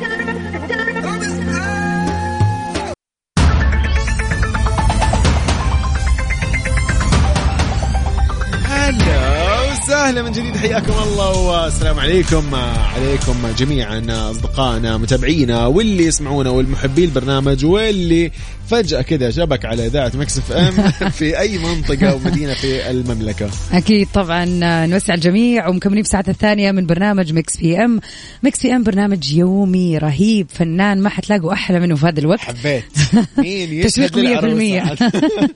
وسهلا 9.98 10.22
من 10.22 10.32
جديد 10.32 10.56
حياكم 10.56 10.92
الله 10.92 11.38
والسلام 11.38 12.00
عليكم. 12.00 12.54
عليكم 12.96 13.34
جميعا 13.58 14.30
أصدقائنا 14.30 14.96
متابعينا 14.96 15.66
واللي 15.66 16.04
يسمعونا 16.04 16.50
والمحبي 16.50 17.04
البرنامج 17.04 17.64
واللي 17.64 18.30
فجأة 18.70 19.02
كذا 19.02 19.30
شبك 19.30 19.64
على 19.64 19.86
إذاعة 19.86 20.12
Mix 20.14 20.38
FM 20.38 20.90
في 21.18 21.38
أي 21.38 21.58
منطقة 21.58 22.10
أو 22.10 22.18
مدينة 22.18 22.54
في 22.54 22.90
المملكة. 22.90 23.50
أكيد 23.72 24.08
طبعا 24.14 24.44
نوسع 24.86 25.14
الجميع 25.14 25.68
ومكملين 25.68 26.02
في 26.02 26.06
الساعة 26.06 26.24
الثانية 26.28 26.72
من 26.72 26.86
برنامج 26.86 27.32
Mix 27.32 27.56
PM. 27.56 28.00
Mix 28.42 28.62
PM 28.62 28.82
برنامج 28.82 29.32
يومي 29.32 29.98
رهيب 29.98 30.46
فنان 30.50 31.00
ما 31.00 31.08
حتلاقوا 31.08 31.52
أحلى 31.52 31.80
منه 31.80 31.96
في 31.96 32.06
هذا 32.06 32.20
الوقت. 32.20 32.40
حبيت. 32.40 32.84
مين 33.38 33.84
للعروسة؟ 34.16 34.94
100% 34.94 34.98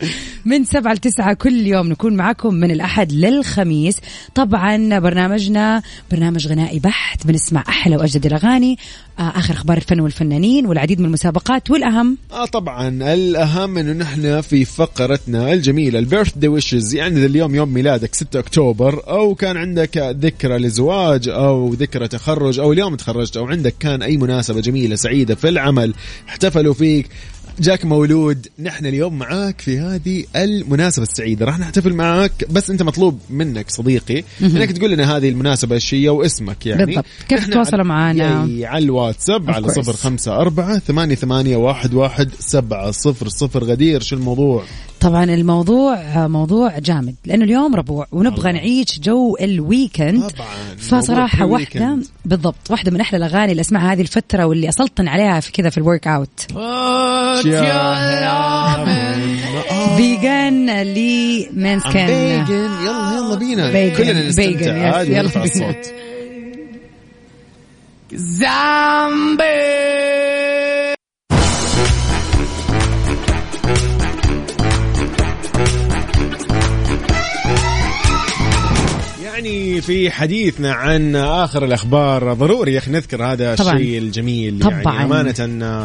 من 0.50 0.64
سبعة 0.64 0.92
لتسعة 0.92 1.34
كل 1.34 1.66
يوم 1.66 1.88
نكون 1.88 2.16
معكم 2.16 2.54
من 2.54 2.70
الأحد 2.70 3.12
للخميس. 3.12 3.96
طبعا 4.34 4.98
برنامجنا 4.98 5.82
برنامج 6.10 6.48
غنائي 6.48 6.78
بحت 6.78 7.26
بنسمع 7.26 7.64
أحلى 7.68 7.96
وأجدد 7.96 8.26
الأغاني 8.26 8.78
آه، 9.18 9.32
آخر 9.38 9.54
أخبار 9.54 9.76
الفن 9.76 10.00
والفنانين 10.00 10.66
والعديد 10.66 11.00
من 11.00 11.06
المسابقات 11.06 11.70
والأهم؟ 11.70 12.18
آه 12.32 12.46
طبعا. 12.46 12.88
الأهم 13.14 13.78
إنه 13.78 13.92
نحن 13.92 14.40
في 14.40 14.64
فقرتنا 14.64 15.52
الجميلة 15.52 15.98
ال 15.98 16.38
birthday 16.38 16.48
wishes 16.48 16.94
يعني 16.94 17.16
اذا 17.16 17.26
اليوم 17.26 17.54
يوم 17.54 17.68
ميلادك 17.72 18.14
6 18.14 18.38
أكتوبر 18.38 19.08
أو 19.08 19.34
كان 19.34 19.56
عندك 19.56 19.98
ذكرى 19.98 20.58
لزواج 20.58 21.28
أو 21.28 21.74
ذكرى 21.74 22.08
تخرج 22.08 22.60
أو 22.60 22.72
اليوم 22.72 22.96
تخرجت 22.96 23.36
أو 23.36 23.46
عندك 23.46 23.74
كان 23.80 24.02
أي 24.02 24.16
مناسبة 24.16 24.60
جميلة 24.60 24.96
سعيدة 24.96 25.34
في 25.34 25.48
العمل 25.48 25.94
احتفلوا 26.28 26.74
فيك. 26.74 27.08
جاك 27.60 27.84
مولود 27.84 28.46
نحن 28.58 28.86
اليوم 28.86 29.18
معاك 29.18 29.60
في 29.60 29.78
هذه 29.78 30.24
المناسبة 30.36 31.02
السعيدة 31.02 31.46
راح 31.46 31.58
نحتفل 31.58 31.94
معاك 31.94 32.44
بس 32.50 32.70
أنت 32.70 32.82
مطلوب 32.82 33.18
منك 33.30 33.70
صديقي 33.70 34.24
إنك 34.42 34.72
تقول 34.72 34.90
لنا 34.90 35.16
هذه 35.16 35.28
المناسبة 35.28 35.74
إيش 35.74 35.94
هي 35.94 36.08
واسمك 36.08 36.66
يعني 36.66 36.86
بالضبط. 36.86 37.04
كيف 37.28 37.46
تتواصلوا؟ 37.46 37.84
ياي، 38.48 38.66
على 38.66 38.84
الواتساب 38.84 39.50
على. 39.50 39.68
صفر 39.68 39.92
خمسة 39.92 40.36
أربعة 40.36 40.78
ثمانية 40.78 41.14
ثمانية 41.14 41.56
واحد 41.56 41.94
واحد 41.94 42.30
سبعة 42.38 42.90
صفر 42.90 43.28
صفر 43.28 43.64
غدير 43.64 44.02
شو 44.02 44.16
الموضوع 44.16 44.64
طبعا 45.02 45.24
الموضوع 45.24 45.94
آه، 45.94 46.26
موضوع 46.26 46.78
جامد 46.78 47.14
لأنه 47.24 47.44
اليوم 47.44 47.74
ربوع 47.74 48.06
ونبغى 48.12 48.52
نعيش 48.52 49.00
جو 49.00 49.36
ال 49.40 49.50
weekend. 49.50 50.30
طبعا 50.30 50.46
واحدة 51.20 51.46
weekend. 51.46 52.06
بالضبط 52.24 52.70
واحدة 52.70 52.90
من 52.90 53.00
أحلى 53.00 53.16
الأغاني 53.16 53.52
اللي 53.52 53.60
أسمعها 53.60 53.92
هذه 53.92 54.00
الفترة 54.00 54.44
واللي 54.44 54.68
أسلطن 54.68 55.08
عليها 55.08 55.40
في 55.40 55.52
كذا 55.52 55.70
في 55.70 55.78
ال 55.78 56.08
workout 56.08 56.46
فيجان 59.96 60.82
لي 60.82 61.48
مانسكن 61.52 62.06
بيجن 62.06 62.70
يلا 62.84 63.12
يلا 63.16 63.34
بينا. 63.34 63.70
كلنا 63.70 64.12
بيجن، 64.12 64.28
نستمتع 64.28 64.94
عادي 64.96 65.12
يلا 65.12 65.28
بينا. 65.28 65.44
الصوت. 65.44 65.92
يعني 79.46 79.80
في 79.80 80.10
حديثنا 80.10 80.72
عن 80.72 81.16
آخر 81.16 81.64
الأخبار 81.64 82.32
ضروري 82.32 82.72
يا 82.72 82.78
أخي 82.78 82.90
نذكر 82.90 83.24
هذا. 83.24 83.54
الشيء 83.54 83.98
الجميل 83.98 84.60
طبعاً. 84.60 84.94
يعني 84.94 85.04
أمانة 85.04 85.84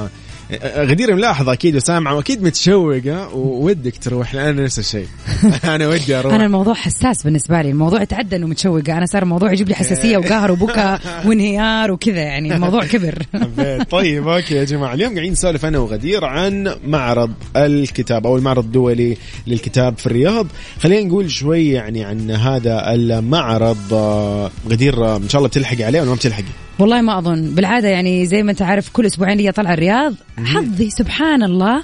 غدير 0.77 1.16
ملاحظه 1.16 1.54
أكيد 1.54 1.75
وسامعه 1.75 2.16
وأكيد 2.16 2.44
متشوقه 2.44 3.36
وودك 3.36 3.98
تروح 3.98 4.36
لأن 4.36 4.63
نفس 4.63 4.80
الشيء. 4.80 5.08
أنا 5.75 5.88
ودي 5.88 6.16
أروح. 6.16 6.34
أنا 6.34 6.46
الموضوع 6.46 6.74
حساس 6.74 7.24
بالنسبة 7.24 7.62
لي 7.62 7.70
الموضوع 7.70 8.04
تعدى 8.04 8.36
إنه 8.36 8.48
متشوقة 8.48 8.98
أنا 8.98 9.06
صار 9.06 9.24
الموضوع 9.24 9.51
يجيب 9.51 9.68
لي 9.70 9.75
حساسية 9.75 10.18
وقهر 10.18 10.51
وبكى 10.51 10.98
وانهيار 11.25 11.92
وكذا 11.92 12.22
يعني 12.22 12.56
الموضوع 12.56 12.86
كبر. 12.86 13.24
طيب 13.89 14.27
أوكي 14.27 14.56
يا 14.56 14.63
جماعة. 14.63 14.94
اليوم 14.94 15.13
قاعدين 15.13 15.32
نسولف 15.32 15.66
أنا 15.66 15.80
وغدير 15.80 16.25
عن 16.25 16.75
معرض 16.86 17.32
الكتاب 17.56 18.27
أو 18.27 18.38
المعرض 18.38 18.63
الدولي 18.63 19.18
للكتاب 19.48 19.98
في 19.98 20.06
الرياض. 20.06 20.48
خلينا 20.80 21.08
نقول 21.08 21.32
شوي 21.32 21.70
يعني 21.70 22.04
عن 22.04 22.32
هذا 22.32 22.94
المعرض. 22.94 23.94
آه، 23.94 24.51
غدير 24.70 25.06
آه، 25.06 25.18
إن 25.18 25.30
شاء 25.30 25.39
الله 25.39 25.50
بتلحق 25.50 25.82
عليه 25.82 26.01
ولا 26.01 26.10
ما 26.10 26.16
بتلحقي؟ 26.16 26.67
والله 26.80 27.02
ما 27.02 27.18
أظن. 27.18 27.56
بالعادة 27.56 27.88
يعني 27.88 28.26
زي 28.26 28.44
ما 28.44 28.52
أنت 28.52 28.62
عارف 28.62 28.90
كل 28.90 29.06
أسبوعين 29.06 29.38
لي 29.38 29.52
طلعة 29.52 29.74
الرياض. 29.74 30.14
حظي 30.46 30.90
سبحان 30.90 31.44
الله. 31.44 31.84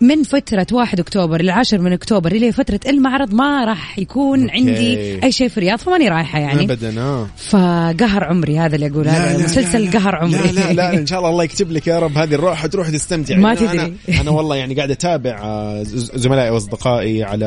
من 0.00 0.22
فترة 0.22 0.66
1 0.72 1.00
أكتوبر 1.00 1.42
للعاشر 1.42 1.78
من 1.78 1.92
أكتوبر 1.92 2.32
إلى 2.32 2.52
فترة 2.52 2.80
المعرض 2.86 3.34
ما 3.34 3.64
راح 3.64 3.98
يكون 3.98 4.40
okay. 4.42 4.52
عندي 4.52 5.24
أي 5.24 5.32
شيء 5.32 5.48
في 5.48 5.58
الرياض 5.58 5.78
فماني 5.78 6.08
رايحة 6.08 6.38
يعني. 6.38 6.64
ابدا 6.64 7.00
آه. 7.00 7.26
فقهر 7.36 8.24
عمري 8.24 8.58
هذا 8.58 8.74
اللي 8.74 8.86
أقول 8.86 9.08
هذا 9.08 9.44
مسلسل 9.44 9.90
قهر 9.90 10.16
عمري. 10.16 10.52
لا 10.52 10.52
لا 10.52 10.72
لا 10.72 10.94
إن 10.98 11.06
شاء 11.06 11.18
الله 11.18 11.30
الله 11.30 11.44
يكتب 11.44 11.72
لك 11.72 11.86
يا 11.86 11.98
رب 11.98 12.18
هذه 12.18 12.34
الروح 12.34 12.66
تروح 12.66 12.88
تستمتع. 12.90 13.36
ما 13.36 13.54
أنا- 13.54 13.58
تدري. 13.58 13.78
أنا, 13.80 13.92
أنا 14.20 14.30
والله 14.30 14.56
يعني 14.56 14.74
قاعد 14.74 14.90
أتابع 14.90 15.40
آه، 15.42 15.82
زملائي 16.14 16.50
وأصدقائي 16.50 17.24
على 17.24 17.46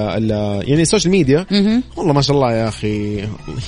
يعني 0.67 0.81
ال 0.81 0.85
social 0.85 1.11
media 1.11 1.45
والله 1.97 2.13
ما 2.13 2.21
شاء 2.21 2.35
الله 2.35 2.53
يا 2.53 2.67
أخي 2.67 3.17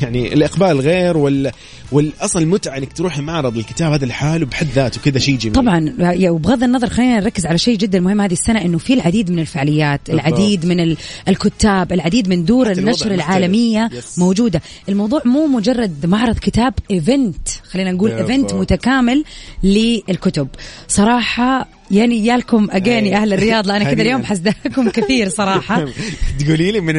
يعني 0.01 0.33
الإقبال 0.33 0.79
غير 0.79 1.17
وال 1.17 1.51
والأصل 1.91 2.41
المتعه 2.41 2.77
إنك 2.77 2.93
تروح 2.93 3.19
معرض 3.19 3.57
الكتاب 3.57 3.91
هذا 3.91 4.05
لحاله 4.05 4.45
بحد 4.45 4.67
ذاته 4.75 5.01
كذا 5.01 5.19
شيء 5.19 5.37
جميل. 5.37 5.55
طبعا 5.55 5.95
وبغض 6.29 6.63
النظر 6.63 6.89
خلينا 6.89 7.19
نركز 7.19 7.45
على 7.45 7.57
شيء 7.57 7.77
جدا 7.77 7.99
مهم 7.99 8.21
هذه 8.21 8.33
إنه 8.65 8.77
في 8.77 8.93
العديد 8.93 9.31
من 9.31 9.39
الفعاليات 9.39 10.01
بالضبط. 10.07 10.25
العديد 10.27 10.65
من 10.65 10.79
ال- 10.79 10.97
الكتاب 11.27 11.93
العديد 11.93 12.29
من 12.29 12.45
دور 12.45 12.71
النشر. 12.71 13.11
العالمية 13.13 13.89
yes. 13.93 14.19
موجودة 14.19 14.61
الموضوع 14.89 15.21
مو 15.25 15.47
مجرد 15.47 16.05
معرض 16.05 16.39
كتاب 16.39 16.73
event 16.91 17.47
خلينا 17.71 17.91
نقول. 17.91 18.11
event 18.11 18.53
متكامل 18.53 19.23
للكتب 19.63 20.47
صراحة 20.87 21.67
يعني 21.91 22.25
يالكم 22.25 22.67
اجين 22.71 23.05
يا 23.05 23.17
أهل 23.17 23.33
الرياض 23.33 23.67
لأن 23.67 23.83
كذا 23.83 23.93
هنيئاً. 23.93 24.01
اليوم 24.01 24.23
حسدتكم 24.23 24.89
كثير 24.99 25.29
صراحة 25.29 25.85
تقولي 26.39 26.71
لي 26.71 26.81
من 26.81 26.95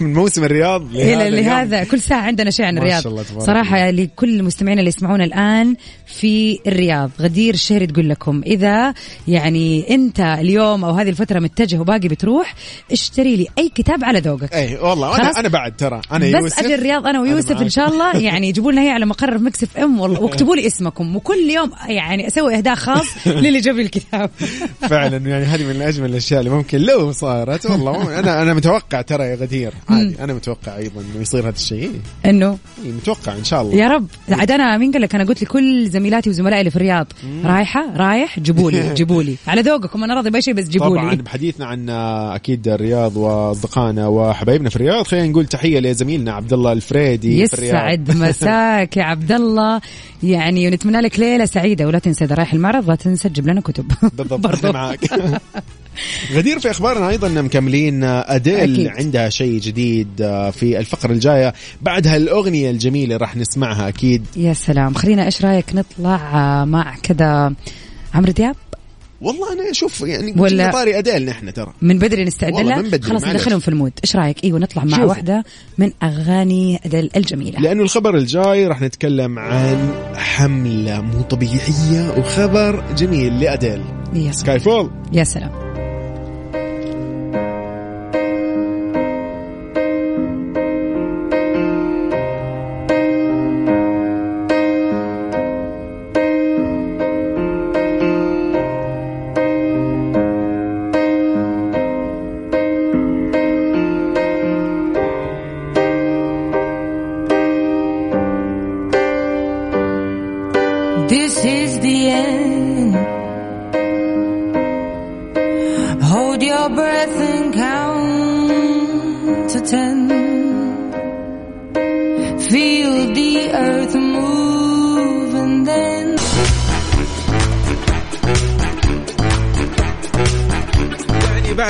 من 0.00 0.14
موسم 0.14 0.44
الرياض 0.44 0.92
لهذا 0.92 1.14
إلى 1.14 1.28
اليوم. 1.28 1.44
لهذا 1.44 1.84
كل 1.84 2.00
ساعة 2.00 2.20
عندنا 2.20 2.50
شيء 2.50 2.66
عن 2.66 2.78
الرياض 2.78 3.02
صراحة 3.38 3.90
لكل 3.90 4.40
المستمعين 4.40 4.78
اللي 4.78 4.88
يسمعونا 4.88 5.24
الآن 5.24 5.76
في 6.06 6.58
الرياض 6.66 7.10
غدير 7.20 7.54
الشهري 7.54 7.86
تقول 7.86 8.08
لكم 8.08 8.42
إذا 8.46 8.94
يعني 9.28 9.94
أنت 9.94 10.20
اليوم 10.20 10.84
أو 10.84 10.90
هذه 10.90 11.08
الفترة 11.08 11.40
متجه 11.40 11.78
وباقي 11.78 12.08
بتروح 12.08 12.54
اشتري 12.92 13.36
لي 13.36 13.46
أي 13.58 13.68
كتاب 13.74 14.04
على 14.04 14.20
ذوقك 14.20 14.54
اي 14.54 14.76
والله. 14.76 15.16
أنا 15.16 15.40
أنا 15.40 15.48
بعد 15.48 15.76
ترى 15.76 16.00
أنا 16.12 16.40
بس 16.40 16.58
أجي 16.58 16.74
الرياض 16.74 17.06
أنا 17.06 17.20
ويوسف 17.20 17.50
معاك. 17.50 17.62
إن 17.62 17.68
شاء 17.68 17.88
الله 17.88 18.16
يعني 18.26 18.48
يجيبوا 18.48 18.72
لنا 18.72 18.82
هي 18.82 18.90
على 18.90 19.06
مقر 19.06 19.38
في 19.38 19.44
Mix 19.44 19.62
FM 19.62 20.00
والله 20.00 20.20
واكتبوا 20.20 20.56
لي 20.56 20.66
اسمكم 20.66 21.16
وكل 21.16 21.50
يوم 21.50 21.70
يعني 21.88 22.26
أسوي 22.26 22.56
أهداء 22.56 22.74
خاص 22.74 23.06
للي 23.26 23.60
جاب 23.60 23.76
لي 23.76 23.89
الكتاب. 23.96 24.30
فعلا 24.90 25.16
يعني 25.16 25.44
هذه 25.44 25.64
من 25.64 25.82
أجمل 25.82 26.10
الأشياء 26.10 26.40
اللي 26.40 26.50
ممكن 26.50 26.78
لو 26.78 27.12
صارت. 27.12 27.66
والله 27.66 28.18
أنا 28.18 28.42
أنا 28.42 28.54
متوقع 28.54 29.02
ترى 29.02 29.24
يا 29.24 29.34
غدير. 29.34 29.72
عادي 29.88 30.16
أنا 30.20 30.34
متوقع 30.34 30.76
أيضا 30.76 31.00
إنه 31.00 31.22
يصير 31.22 31.40
هذا 31.40 31.56
الشيء. 31.56 32.00
إنه؟ 32.26 32.58
إيه، 32.84 32.92
متوقع 32.92 33.32
إن 33.32 33.44
شاء 33.44 33.62
الله. 33.62 33.74
يا 33.74 33.88
رب. 33.88 34.06
عاد 34.30 34.50
أنا 34.50 34.78
مين 34.78 34.92
قال 34.92 35.02
لك؟ 35.02 35.14
أنا 35.14 35.24
قلت 35.24 35.42
لكل 35.42 35.88
زميلاتي 35.88 36.30
وزملائي 36.30 36.60
اللي 36.60 36.70
في 36.70 36.76
الرياض 36.76 37.06
رايحة 37.44 37.96
رايح 37.96 38.40
جيبوا 38.40 38.70
لي 38.70 38.94
جيبوا 38.98 39.22
لي 39.22 39.36
على 39.46 39.60
ذوقكم 39.62 40.04
أنا 40.04 40.14
راضي 40.14 40.30
بأي 40.30 40.42
شيء 40.42 40.54
بس 40.54 40.68
جيبوا 40.68 40.88
طبعا 40.88 41.14
لي 41.14 41.22
بحديثنا 41.22 41.66
عن 41.66 41.90
آه، 41.90 42.34
أكيد 42.34 42.68
الرياض 42.68 43.16
وأصدقائنا 43.16 44.06
وحبايبنا 44.06 44.70
في 44.70 44.76
الرياض 44.76 45.06
خلينا 45.06 45.26
نقول 45.28 45.46
تحية 45.46 45.80
لزميلنا 45.80 46.32
عبد 46.32 46.52
الله 46.52 46.72
الفريدي 46.72 47.46
في 47.46 47.54
الرياض. 47.54 47.74
يسعد 47.74 48.16
مساك 48.22 48.96
يا 48.96 49.02
عبد 49.04 49.32
الله. 49.32 49.80
يعني 50.22 50.68
ونتمنى 50.68 51.00
لك 51.00 51.20
ليلة 51.20 51.44
سعيدة 51.44 51.86
ولا 51.86 51.98
تنسى 51.98 52.24
إذا 52.24 52.34
رايح 52.34 52.52
المعرض 52.52 52.90
لا 52.90 52.94
تنسى 52.94 53.28
تجيب 53.28 53.48
لنا 53.48 53.60
كتب. 53.60 53.79
بالضبط. 54.12 54.46
إحنا 54.46 54.72
معاك 54.72 55.00
غدير 56.34 56.58
في 56.60 56.70
أخبارنا 56.70 57.08
أيضا 57.08 57.28
مكملين 57.28 58.04
أديل 58.04 58.54
أكيد. 58.56 58.88
عندها 58.88 59.28
شيء 59.28 59.60
جديد 59.60 60.08
آه، 60.22 60.50
في 60.50 60.78
الفقرة 60.78 61.12
الجاية. 61.12 61.54
بعدها 61.82 62.16
الاغنيه 62.16 62.70
الجميلة 62.70 63.16
راح 63.16 63.36
نسمعها 63.36 63.88
أكيد. 63.88 64.26
يا 64.36 64.52
سلام. 64.52 64.94
خلينا 64.94 65.24
إيش 65.24 65.44
رأيك 65.44 65.74
نطلع 65.74 66.16
آه، 66.60 66.64
مع 66.64 66.96
كذا 67.02 67.52
عمرو 68.14 68.32
دياب؟ 68.32 68.56
والله 69.20 69.52
أنا 69.52 69.70
أشوف 69.70 70.00
يعني 70.00 70.34
ولا- 70.36 70.70
طاري 70.70 70.98
اديل 70.98 71.24
نحن 71.26 71.52
ترى. 71.52 71.72
من 71.82 71.98
بدري 71.98 72.24
نستعد 72.24 72.52
لها؟ 72.54 72.98
خلاص. 73.02 73.24
ندخلهم 73.24 73.58
في 73.60 73.68
المود. 73.68 73.92
إيش 74.04 74.16
رأيك؟ 74.16 74.44
إيوه 74.44 74.58
نطلع 74.58 74.84
مع. 74.84 75.04
واحدة 75.04 75.44
من 75.78 75.92
أغاني 76.02 76.80
ادل 76.84 77.10
الجميلة. 77.16 77.60
لأنه 77.60 77.82
الخبر 77.82 78.16
الجاي 78.16 78.66
راح 78.66 78.80
نتكلم 78.80 79.38
عن 79.38 79.92
حملة 80.16 81.00
مو 81.00 81.22
طبيعية 81.22 82.10
وخبر 82.18 82.84
جميل 82.96 83.40
لأديل. 83.40 83.82
يا 84.12 84.20
سلام. 84.20 84.32
سكاي 84.32 84.58
فول. 84.60 84.90
يا 85.12 85.24
سلام. 85.24 85.79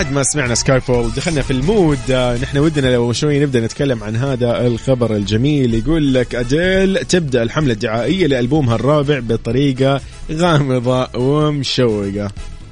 بعد 0.00 0.12
ما 0.12 0.22
سمعنا 0.22 0.54
Skyfall 0.54 1.10
دخلنا 1.16 1.42
في 1.42 1.50
ال 1.50 1.58
mood. 1.58 1.98
آه، 2.10 2.36
نحن 2.36 2.58
ودنا 2.58 2.86
لو 2.86 3.12
شوي 3.12 3.38
نبدأ 3.38 3.60
نتكلم 3.60 4.04
عن 4.04 4.16
هذا 4.16 4.66
الخبر 4.66 5.16
الجميل. 5.16 5.74
يقول 5.74 6.14
لك 6.14 6.34
اديل 6.34 7.04
تبدأ 7.04 7.42
الحملة 7.42 7.72
الدعائية 7.72 8.26
لألبومها 8.26 8.74
الرابع 8.74 9.18
بطريقة 9.18 10.00
غامضة 10.32 11.08
ومشوقة. 11.14 12.30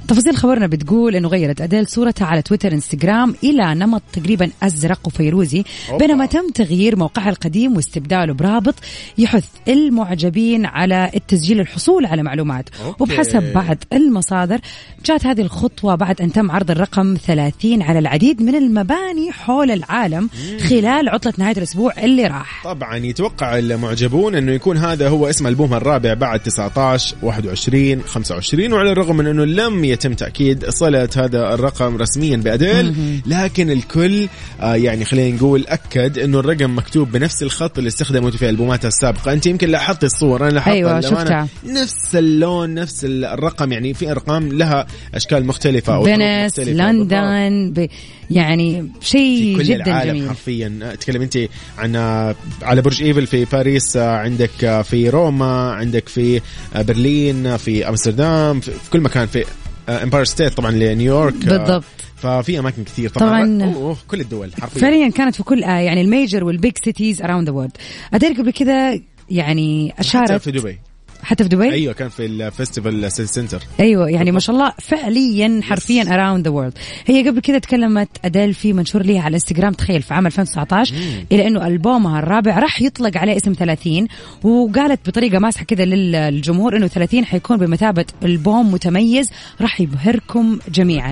تفاصيل 0.09 0.37
خبرنا 0.37 0.67
بتقول 0.67 1.15
إنه 1.15 1.27
غيرت 1.27 1.61
اديل 1.61 1.87
صورتها 1.87 2.25
على 2.25 2.41
تويتر 2.41 2.71
إنستغرام 2.71 3.35
إلى 3.43 3.75
نمط 3.75 4.01
تقريبا 4.13 4.49
أزرق 4.63 4.99
وفيروزي. 5.07 5.63
بينما 5.99 6.25
تم 6.25 6.49
تغيير 6.49 6.95
موقعها 6.95 7.29
القديم 7.29 7.75
واستبداله 7.75 8.33
برابط 8.33 8.75
يحث 9.17 9.45
المعجبين 9.67 10.65
على 10.65 11.11
التسجيل 11.15 11.59
الحصول 11.59 12.05
على 12.05 12.23
معلومات 12.23 12.69
okay. 12.85 13.03
وبحسب 13.03 13.53
بعض 13.53 13.77
المصادر 13.93 14.59
جاءت 15.05 15.25
هذه 15.25 15.41
الخطوة 15.41 15.95
بعد 15.95 16.21
أن 16.21 16.31
تم 16.31 16.51
عرض 16.51 16.71
الرقم 16.71 17.15
30 17.27 17.81
على 17.81 17.99
العديد 17.99 18.41
من 18.41 18.55
المباني 18.55 19.31
حول 19.31 19.71
العالم 19.71 20.29
خلال 20.69 21.09
عطلة 21.09 21.33
نهاية 21.37 21.57
الأسبوع 21.57 21.93
اللي 22.03 22.27
راح 22.27 22.63
طبعا 22.63 22.97
يتوقع 22.97 23.57
المعجبون 23.57 24.35
إنه 24.35 24.51
يكون 24.51 24.77
هذا 24.77 25.09
هو 25.09 25.29
اسم 25.29 25.47
ألبومها 25.47 25.77
الرابع 25.77 26.13
بعد 26.13 26.39
19 26.39 27.15
21 27.21 28.01
25 28.01 28.73
وعلى 28.73 28.91
الرغم 28.91 29.17
من 29.17 29.27
إنه 29.27 29.45
لم 29.45 29.98
يتم 29.99 30.13
تأكيد 30.13 30.69
صلة 30.69 31.09
هذا 31.17 31.53
الرقم 31.53 31.97
رسميا 31.97 32.37
بأديل 32.37 32.93
لكن 33.25 33.71
الكل 33.71 34.27
آه 34.61 34.75
يعني 34.75 35.05
خلينا 35.05 35.37
نقول 35.37 35.65
أكد 35.67 36.19
إنه 36.19 36.39
الرقم 36.39 36.77
مكتوب 36.77 37.11
بنفس 37.11 37.43
الخط 37.43 37.77
اللي 37.77 37.87
استخدمته 37.87 38.37
في 38.37 38.49
البوماتها 38.49 38.87
السابقة 38.87 39.33
أنت 39.33 39.45
يمكن 39.45 39.69
لاحظت 39.69 40.03
الصور 40.03 40.43
أنا 40.43 40.49
لاحظت 40.49 40.73
أيوة، 40.75 41.01
شفتها. 41.01 41.47
نفس 41.65 42.15
اللون 42.15 42.73
نفس 42.73 43.05
الرقم 43.05 43.71
يعني 43.71 43.93
في 43.93 44.11
أرقام 44.11 44.51
لها 44.51 44.87
أشكال 45.15 45.45
مختلفة 45.45 46.03
venues 46.03 46.59
مختلفة. 46.59 46.71
بالضبط. 46.71 47.13
لندن 47.13 47.71
ب... 47.71 47.89
يعني 48.31 48.91
شيء 49.01 49.57
كل 49.57 49.63
جدا 49.63 49.85
العالم 49.85 50.11
جميل 50.11 50.27
حرفيا 50.27 50.95
تكلم 50.99 51.21
أنت 51.21 51.37
عن 51.77 51.95
آه، 51.95 52.35
على 52.61 52.81
برج 52.81 53.03
إيفل 53.03 53.27
في 53.27 53.45
باريس 53.45 53.97
آه، 53.97 54.17
عندك 54.17 54.81
في 54.83 55.09
روما 55.09 55.71
عندك 55.71 56.09
في 56.09 56.41
برلين 56.75 57.57
في 57.57 57.89
أمستردام 57.89 58.59
في 58.59 58.71
كل 58.91 59.01
مكان 59.01 59.27
في 59.27 59.45
Empire 59.89 60.25
State 60.25 60.53
طبعا 60.53 60.71
لنيويورك 60.71 61.47
آه، 61.47 61.57
بالضبط. 61.57 61.83
ففي 62.15 62.59
أماكن 62.59 62.83
كثير 62.83 63.09
طبعا, 63.09 63.29
طبعاً. 63.29 63.73
أوه 63.73 63.75
أوه 63.75 63.97
كل 64.07 64.21
الدول 64.21 64.51
حرفيا 64.61 64.81
فعليا 64.81 65.09
كانت 65.09 65.35
في 65.35 65.43
كل 65.43 65.63
آه 65.63 65.79
يعني 65.79 66.01
ال 66.01 66.08
major 66.08 66.43
وال 66.43 66.55
big 66.55 66.73
cities 66.83 67.21
around 67.21 67.49
the 67.49 67.55
world 67.55 67.77
أدري 68.13 68.33
قبل 68.33 68.51
كذا 68.51 68.99
يعني 69.29 69.93
أشارت 69.99 70.31
في 70.41 70.51
دبي 70.51 70.79
حتى 71.23 71.43
في 71.43 71.49
دبي؟ 71.49 71.71
أيوه 71.71 71.93
كان 71.93 72.09
في 72.09 72.25
ال 72.25 72.35
Festival 72.35 73.11
Centre 73.11 73.63
أيوه 73.79 74.09
يعني 74.09 74.31
ما 74.31 74.39
شاء 74.39 74.55
الله 74.55 74.73
فعليا 74.81 75.61
حرفيا 75.63 76.13
around 76.13 76.47
the 76.47 76.53
world 76.53 76.77
هي 77.05 77.29
قبل 77.29 77.39
كذا 77.39 77.59
تكلمت 77.59 78.09
أديل 78.25 78.53
في 78.53 78.73
منشور 78.73 79.01
ليها 79.01 79.21
على 79.21 79.33
انستغرام 79.33 79.73
تخيل 79.73 80.01
في 80.01 80.13
عام 80.13 80.25
2019 80.27 80.95
إلى 81.31 81.47
إنه 81.47 81.67
ألبومها 81.67 82.19
الرابع 82.19 82.59
راح 82.59 82.81
يطلق 82.81 83.17
عليه 83.17 83.37
اسم 83.37 83.53
30 83.53 84.07
وقالت 84.43 85.09
بطريقة 85.09 85.39
مازحة 85.39 85.65
كذا 85.65 85.85
للجمهور 85.85 86.77
إنه 86.77 86.87
30 86.87 87.25
حيكون 87.25 87.57
بمثابة 87.57 88.05
ألبوم 88.23 88.71
متميز 88.71 89.29
راح 89.61 89.81
يبهركم 89.81 90.59
جميعا. 90.69 91.11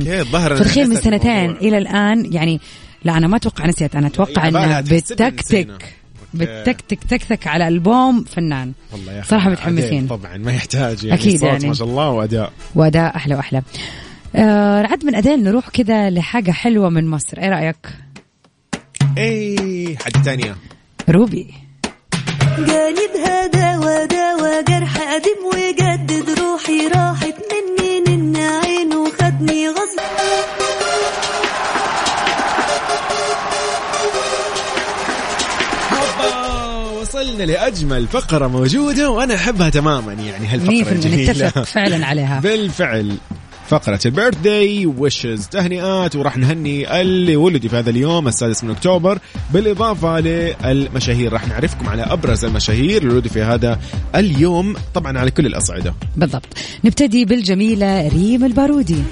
فتخيل 0.56 0.90
من 0.90 0.96
سنتين. 0.96 1.52
إلى 1.52 1.78
الآن 1.78 2.34
يعني 2.34 2.60
لا 3.04 3.18
أنا 3.18 3.28
ما 3.28 3.38
أتوقع 3.38 3.66
نسيت 3.66 3.96
أنا 3.96 4.08
أتوقع 4.08 4.48
انها 4.48 4.82
تحسبني 4.82 5.74
بتكتك 6.38 6.48
نسينا. 6.50 6.62
بتكتك 6.62 7.04
تكتك 7.04 7.48
على 7.48 7.68
ألبوم 7.68 8.24
فنان. 8.24 8.74
والله 8.92 9.14
يا 9.14 9.20
أخي 9.20 9.30
صراحة 9.30 9.50
متحمسين. 9.50 10.08
طبعا 10.08 10.38
ما 10.38 10.54
يحتاج 10.54 11.04
يعني. 11.04 11.20
أكيد 11.22 11.40
صوت 11.40 11.50
يعني. 11.50 11.68
ما 11.68 11.74
شاء 11.74 11.88
الله 11.88 12.10
وأداء. 12.10 12.54
وأداء 12.76 13.16
أحلى 13.16 13.36
وأحلى. 13.36 13.62
آه 14.36 14.82
عد 14.82 15.06
من 15.06 15.16
اديل 15.16 15.44
نروح 15.44 15.70
كذا 15.70 16.10
لحاجة 16.10 16.52
حلوة 16.52 16.90
من 16.90 17.08
مصر. 17.08 17.38
إيه 17.38 17.50
رأيك؟ 17.50 17.88
اي 19.18 19.98
حاجة 20.04 20.24
ثانية 20.24 20.56
روبي. 21.10 21.54
جانبها 22.58 23.48
دوا 23.48 24.06
دوا 24.06 24.62
جرح 24.62 24.98
قديم 24.98 25.42
وجدد 25.54 26.40
روحي 26.40 26.88
راحت 26.88 27.36
مني 27.52 28.18
نن 28.18 28.38
عينه 28.38 29.12
خدني 29.12 29.70
لأجمل 37.48 38.08
فقرة 38.08 38.48
موجودة 38.48 39.10
وأنا 39.10 39.36
أحبها 39.36 39.70
تماما 39.70 40.14
يعني 40.14 40.48
هالفقرة 40.48 40.84
100% 40.84 40.92
الجميلة. 40.92 41.32
نتفق 41.48 41.64
فعلا 41.64 42.06
عليها. 42.06 42.40
بالفعل. 42.44 43.18
فقرة 43.68 44.00
البيرث 44.06 44.38
داي 44.38 44.86
ويشز 44.86 45.48
تهنئات 45.48 46.16
وراح 46.16 46.38
نهني 46.38 47.02
اللي 47.02 47.36
ولدوا 47.36 47.70
في 47.70 47.76
هذا 47.76 47.90
اليوم 47.90 48.28
السادس 48.28 48.64
من 48.64 48.72
أكتوبر. 48.72 49.20
بالإضافة 49.54 50.20
للمشاهير 50.20 51.34
راح 51.34 51.48
نعرفكم 51.48 51.90
على 51.90 52.02
أبرز 52.04 52.46
المشاهير 52.46 53.02
اللي 53.02 53.14
ولدوا 53.14 53.32
في 53.32 53.42
هذا 53.42 53.80
اليوم 54.16 54.76
طبعا 54.94 55.20
على 55.20 55.32
كل 55.32 55.46
الأصعدة. 55.46 55.94
بالضبط. 56.16 56.58
نبتدي 56.84 57.26
بالجميلة 57.26 58.08
ريم 58.08 58.46
البارودي. 58.46 59.04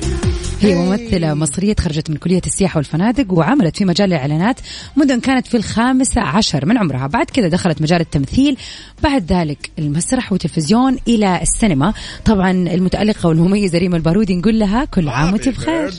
هي 0.62 0.76
ممثلة 0.76 1.34
مصرية 1.34 1.74
تخرجت 1.74 2.10
من 2.10 2.18
كلية 2.18 2.42
السياحة 2.46 2.78
والفنادق 2.78 3.34
وعملت 3.34 3.78
في 3.78 3.86
مجال 3.86 4.14
الإعلانات 4.14 4.60
منذ 4.96 5.12
أن 5.12 5.20
كانت 5.20 5.48
في 5.48 5.58
الخامسة 5.58 6.22
عشر 6.22 6.66
من 6.66 6.78
عمرها. 6.78 7.08
بعد 7.08 7.26
كذا 7.26 7.48
دخلت 7.48 7.82
مجال 7.82 8.02
التمثيل 8.02 8.58
بعد 9.04 9.34
ذلك 9.34 9.72
المسرح 9.80 10.32
والتلفزيون 10.32 10.98
إلى 11.08 11.42
السينما. 11.42 11.94
طبعا 12.26 12.52
المتألقة 12.52 13.30
والمميزة 13.30 13.78
ريم 13.78 13.96
البارودي 13.96 14.36
نقول 14.36 14.60
لها 14.60 14.86
كل 14.86 15.10
عام 15.10 15.34
وأنت 15.34 15.50
بخير. 15.50 15.92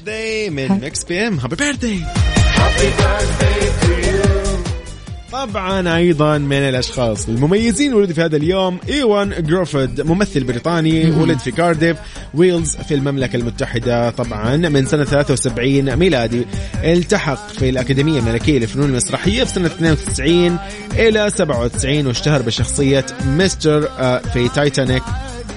من 0.50 0.80
Mix 0.80 1.04
PM 1.04 1.38
happy 1.38 1.56
birthday 1.56 2.00
طبعا 5.32 5.96
أيضا 5.96 6.38
من 6.38 6.56
الأشخاص 6.56 7.28
المميزين 7.28 7.94
ولد 7.94 8.12
في 8.12 8.22
هذا 8.22 8.36
اليوم 8.36 8.78
إيوان 8.88 9.34
جروفيد 9.38 10.00
ممثل 10.00 10.44
بريطاني 10.44 11.10
ولد 11.10 11.38
في 11.38 11.50
كارديف 11.50 11.96
ويلز 12.34 12.76
في 12.76 12.94
المملكة 12.94 13.36
المتحدة 13.36 14.10
طبعا 14.10 14.56
من 14.56 14.86
سنة 14.86 15.04
73 15.04 15.96
ميلادي 15.96 16.46
التحق 16.84 17.48
في 17.48 17.68
الأكاديمية 17.68 18.18
الملكية 18.18 18.58
للفنون 18.58 18.88
المسرحيه 18.88 19.44
في 19.44 19.50
سنة 19.52 19.66
92 19.66 20.58
إلى 20.92 21.30
97 21.30 22.06
واشتهر 22.06 22.42
بشخصية 22.42 23.06
مستر 23.26 23.88
آه، 23.98 24.18
في 24.18 24.48
تايتانيك. 24.48 25.02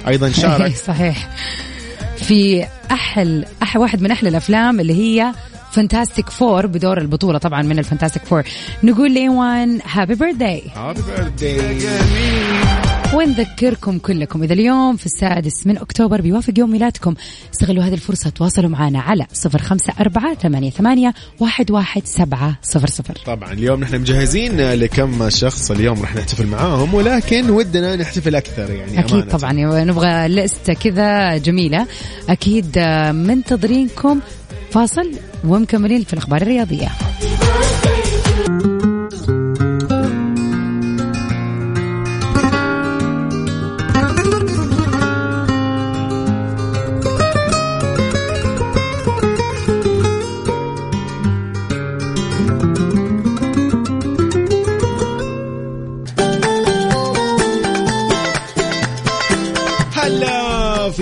أيضا 0.07 0.29
شارك. 0.29 0.75
صحيح. 0.75 1.29
في 2.17 2.65
أحل 2.91 3.45
أح 3.63 3.77
واحد 3.77 4.01
من 4.01 4.11
أحلى 4.11 4.29
الأفلام 4.29 4.79
اللي 4.79 4.93
هي 4.93 5.33
Fantastic 5.71 6.29
Four 6.29 6.67
بدور 6.67 6.97
البطولة 6.97 7.37
طبعا 7.37 7.61
من 7.61 7.79
ال 7.79 7.84
Fantastic 7.84 8.23
Four. 8.23 8.43
نقول 8.83 9.13
لإيوان 9.13 9.79
happy 9.91 10.15
birthday 10.15 10.63
happy 10.75 11.01
birthday 11.01 11.89
ونذكركم 13.13 13.99
كلكم؟ 13.99 14.43
إذا 14.43 14.53
اليوم 14.53 14.97
في 14.97 15.05
السادس 15.05 15.67
من 15.67 15.77
أكتوبر 15.77 16.21
بيوافق 16.21 16.53
يوم 16.57 16.71
ميلادكم 16.71 17.13
استغلوا 17.53 17.83
هذه 17.83 17.93
الفرصة 17.93 18.29
تواصلوا 18.29 18.69
معنا 18.69 18.99
على 18.99 19.25
صفر 19.33 19.59
خمسة 19.59 19.93
أربعة 19.99 20.33
ثمانية, 20.35 20.69
ثمانية 20.69 21.13
واحد, 21.39 21.71
واحد 21.71 22.01
سبعة 22.05 22.55
صفر 22.63 22.87
صفر. 22.87 23.17
طبعا 23.25 23.53
اليوم 23.53 23.79
نحن 23.79 24.01
مجهزين 24.01 24.71
لكم 24.73 25.29
شخص 25.29 25.71
اليوم 25.71 26.01
راح 26.01 26.15
نحتفل 26.15 26.47
معاهم 26.47 26.93
ولكن 26.93 27.49
ودنا 27.49 27.95
نحتفل 27.95 28.35
أكثر 28.35 28.71
يعني 28.71 28.99
أكيد 28.99 29.13
أمانة. 29.13 29.31
طبعا 29.31 29.53
نبغى 29.83 30.27
لستة 30.27 30.73
كذا 30.73 31.37
جميلة. 31.37 31.87
أكيد 32.29 32.77
آه، 32.77 33.11
منتظرينكم 33.11 34.19
فاصل 34.71 35.11
ومكملين 35.43 36.03
في 36.03 36.13
الأخبار 36.13 36.41
الرياضية. 36.41 36.87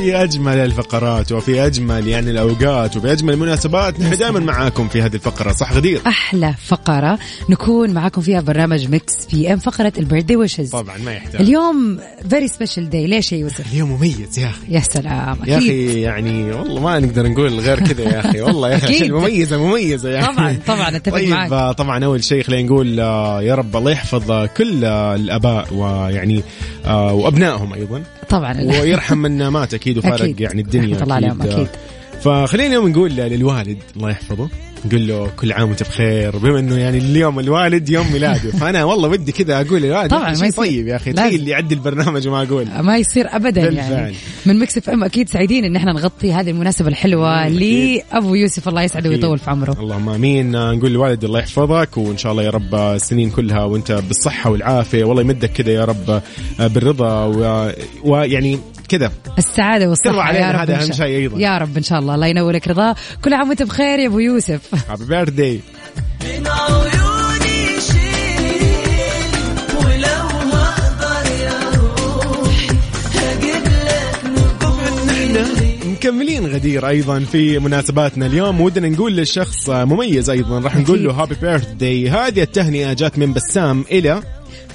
في 0.08 0.24
أجمل 0.24 0.58
الفقرات 0.58 1.32
وفي 1.32 1.66
أجمل 1.66 2.08
يعني 2.08 2.32
الأوقات 2.32 2.98
وفي 2.98 3.12
أجمل 3.12 3.34
المناسبات 3.34 4.00
نحن 4.00 4.18
دائما 4.18 4.40
معاكم 4.40 4.88
في 4.88 5.02
هذه 5.02 5.16
الفقرة 5.16 5.52
صح 5.52 5.74
غدير؟ 5.74 6.02
أحلى 6.08 6.54
فقرة 6.68 7.20
نكون 7.50 7.94
معاكم 7.94 8.22
فيها 8.22 8.42
برنامج 8.42 8.90
Mix 8.90 9.26
PM 9.26 9.60
فقرة 9.60 9.94
ال 9.98 10.02
birthday 10.02 10.36
wishes. 10.36 10.70
طبعا 10.70 10.98
ما 10.98 11.14
يحتاج. 11.14 11.42
اليوم 11.42 12.00
very 12.30 12.48
special 12.48 12.90
day 12.90 13.08
ليش 13.08 13.32
يا 13.32 13.38
يوسف؟ 13.38 13.74
اليوم 13.74 13.92
مميز 13.92 14.40
يا 14.40 14.48
أخي. 14.48 14.60
يا 14.70 14.80
سلام 14.80 15.38
يا 15.46 15.58
أخي 15.58 16.02
يعني 16.02 16.52
والله 16.52 16.82
ما 16.82 17.00
نقدر 17.00 17.28
نقول 17.28 17.60
غير 17.60 17.80
كذا 17.80 18.04
يا 18.04 18.20
أخي 18.20 18.42
والله 18.42 18.70
يا 18.72 18.76
أخي. 18.76 18.96
عشان 18.96 19.12
مميزة 19.12 19.58
مميزة 19.58 20.10
يعني. 20.10 20.28
طبعا 20.36 20.58
طبعا 20.68 20.96
أتفق 20.96 21.16
طيب 21.16 21.30
معك. 21.30 21.52
آه، 21.52 21.72
طبعا 21.72 22.06
أول 22.06 22.24
شيء 22.24 22.44
خلينا 22.44 22.70
نقول 22.70 23.00
آه، 23.00 23.42
يا 23.42 23.56
رب 23.56 23.76
الله 23.76 23.92
يحفظ 23.92 24.46
كل 24.58 24.86
الآباء 24.86 25.74
ويعني 25.74 26.44
آه، 26.86 27.14
وأبنائهم 27.14 27.74
أيضا. 27.74 28.04
طبعا 28.30 28.62
ويرحم 28.62 29.18
من 29.18 29.48
مات 29.48 29.74
أكيد 29.74 29.98
وفارق. 29.98 30.36
يعني 30.40 30.62
الدنيا 30.62 30.96
رحمة 30.96 31.04
الله 31.04 31.16
عليهم، 31.16 31.42
أكيد. 31.42 31.68
فخلينا 32.22 32.68
اليوم 32.68 32.88
نقول 32.88 33.12
للوالد 33.12 33.78
الله 33.96 34.10
يحفظه 34.10 34.50
نقول 34.86 35.08
له 35.08 35.28
كل 35.40 35.52
عام 35.52 35.68
وانت 35.70 35.84
بخير 35.84 36.38
بما 36.38 36.60
إنه 36.60 36.78
يعني 36.78 36.98
اليوم 36.98 37.40
الوالد 37.40 37.90
يوم 37.90 38.14
ميلاده 38.14 38.52
فأنا 38.52 38.84
والله 38.84 39.10
ودي 39.10 39.32
كذا 39.32 39.62
أقول 39.62 39.82
للوالد 39.82 40.10
طبعاً، 40.10 40.24
ما 40.24 40.32
يصير. 40.32 40.52
طيب 40.52 40.88
يا 40.88 40.96
أخي. 40.96 41.14
تخيل 41.14 41.36
اللي 41.36 41.52
يعدي 41.52 41.76
البرنامج 41.76 42.28
وما 42.28 42.44
أقول 42.44 42.68
ما 42.82 42.98
يصير 42.98 43.36
ابدا 43.36 43.62
بالفعل. 43.66 43.92
يعني 43.92 44.16
من 44.46 44.60
Mix 44.60 44.78
FM 44.78 45.04
أكيد 45.04 45.30
سعيدين 45.30 45.64
إن 45.66 45.76
إحنا 45.76 45.94
نغطي 45.94 46.34
هذه 46.34 46.50
المناسبة 46.50 46.88
الحلوة. 46.88 47.48
لأبو 47.48 48.36
يوسف 48.36 48.68
الله 48.68 48.82
يسعده. 48.82 49.10
ويطول 49.10 49.40
في 49.40 49.50
عمره 49.50 49.76
اللهم 49.80 50.10
آمين 50.10 50.52
نقول 50.52 50.92
للوالد 50.92 51.24
الله 51.24 51.40
يحفظك 51.40 51.98
وإن 51.98 52.18
شاء 52.18 52.32
الله 52.32 52.44
يا 52.44 52.50
رب 52.50 52.76
السنين 52.76 53.30
كلها 53.30 53.64
وأنت 53.64 53.92
بالصحة 53.92 54.50
والعافية 54.50 55.04
والله 55.04 55.22
يمدك 55.22 55.52
كذا 55.52 55.72
يا 55.72 55.86
رب 55.86 56.22
بالرضا 56.60 57.26
و- 57.26 57.72
ويعني 58.04 58.60
كذا. 58.90 59.12
السعادة 59.38 59.90
والصحة 59.90 60.34
يا 60.34 60.52
رب 60.52 60.60
هذا 60.60 60.80
شاء- 60.80 60.92
شيء 60.96 61.06
أيضاً. 61.18 61.40
يا 61.40 61.58
رب 61.58 61.78
إن 61.78 61.84
شاء 61.84 62.00
الله 62.00 62.16
الله 62.16 62.28
ينور 62.28 62.52
لك 62.52 62.68
رضاه 62.68 62.96
كل 63.24 63.34
عام 63.34 63.50
وأنت 63.50 63.64
بخير 63.64 64.00
يا 64.00 64.08
أبو 64.08 64.20
يوسف. 64.20 64.62
happy 64.90 65.06
birthday 65.06 65.60
مكملين 75.86 76.46
غدير 76.48 76.88
أيضا 76.88 77.20
في 77.20 77.60
مناسباتنا 77.60 78.26
اليوم. 78.26 78.62
ودنا 78.62 78.90
نقول 78.90 79.16
للشخص 79.16 79.70
مميز 79.70 80.30
أيضا 80.30 80.60
راح 80.60 80.76
نقول 80.78 81.04
له 81.04 81.12
happy 81.14 81.36
birthday 81.42 82.10
هذه 82.10 82.42
التهنئة 82.42 82.94
جات 82.94 83.18
من 83.20 83.34
بسام 83.34 83.86
إلى 83.92 84.22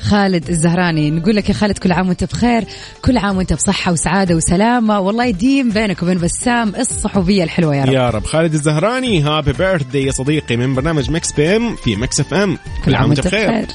خالد 0.02 0.48
الزهراني. 0.48 1.10
نقول 1.10 1.36
لك 1.36 1.48
يا 1.48 1.54
خالد 1.54 1.78
كل 1.78 1.92
عام 1.92 2.08
وانت 2.08 2.24
بخير 2.24 2.64
كل 3.04 3.18
عام 3.18 3.36
وانت 3.36 3.52
بصحة 3.52 3.92
وسعادة 3.92 4.34
وسلامة. 4.34 5.00
والله 5.00 5.24
يديم 5.24 5.70
بينك 5.70 6.02
وبين 6.02 6.18
بسام 6.18 6.74
الصحوبية 6.78 7.44
الحلوة 7.44 7.76
يا 7.76 7.84
رب. 7.84 7.92
يا 7.92 8.10
رب. 8.10 8.24
خالد 8.24 8.54
الزهراني 8.54 9.22
happy 9.22 9.52
birthday 9.52 10.04
يا 10.04 10.12
صديقي 10.12 10.56
من 10.56 10.74
برنامج 10.74 11.10
Mix 11.10 11.32
PM 11.32 11.76
في 11.76 11.96
Mix 11.96 12.20
FM. 12.20 12.58
كل 12.84 12.94
عام 12.94 13.08
وانت 13.08 13.20
بخير. 13.20 13.66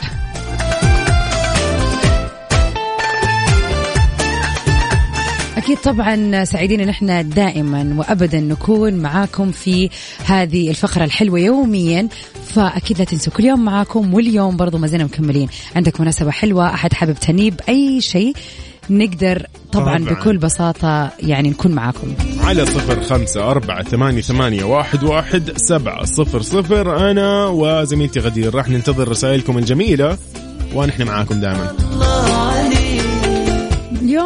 أكيد 5.68 5.82
طبعا 5.82 6.44
سعيدين 6.44 6.82
إن 6.82 6.90
إحنا 6.90 7.22
دائما 7.22 7.96
وأبدا 7.98 8.40
نكون 8.40 8.94
معاكم 8.94 9.52
في 9.52 9.90
هذه 10.26 10.70
الفقرة 10.70 11.04
الحلوة 11.04 11.40
يوميا. 11.40 12.08
فأكيد 12.56 12.98
لا 13.00 13.06
تنسوا 13.06 13.34
كل 13.34 13.46
يوم 13.46 13.66
معاكم 13.66 14.14
واليوم 14.14 14.58
برضو 14.58 14.78
ما 14.78 14.88
زلنا 14.88 15.04
مكملين. 15.04 15.50
عندك 15.76 16.02
مناسبة 16.02 16.32
حلوة 16.32 16.74
أحد 16.74 16.94
حابب 16.94 17.14
تهنيه 17.14 17.52
بأي 17.52 18.02
شيء؟ 18.02 18.34
نقدر 18.90 19.46
طبعا, 19.72 19.98
طبعاً. 19.98 20.14
بكل 20.14 20.38
بساطة 20.38 21.12
يعني 21.20 21.50
نكون 21.50 21.72
معاكم. 21.72 22.14
على 22.44 22.66
صفر 22.66 23.04
خمسة 23.04 23.52
أربعة 23.52 23.84
ثمانية, 23.84 24.22
ثمانية 24.22 24.64
واحد, 24.64 25.04
واحد 25.04 25.52
سبعة 25.58 26.06
صفر 26.06 26.42
صفر. 26.42 27.12
أنا 27.12 27.46
وزميلتي 27.46 28.20
غدير 28.20 28.56
راح 28.56 28.70
ننتظر 28.70 29.08
رسائلكم 29.08 29.58
الجميلة 29.58 30.18
ونحن 30.76 31.04
معاكم 31.04 31.40
دائما. 31.40 31.76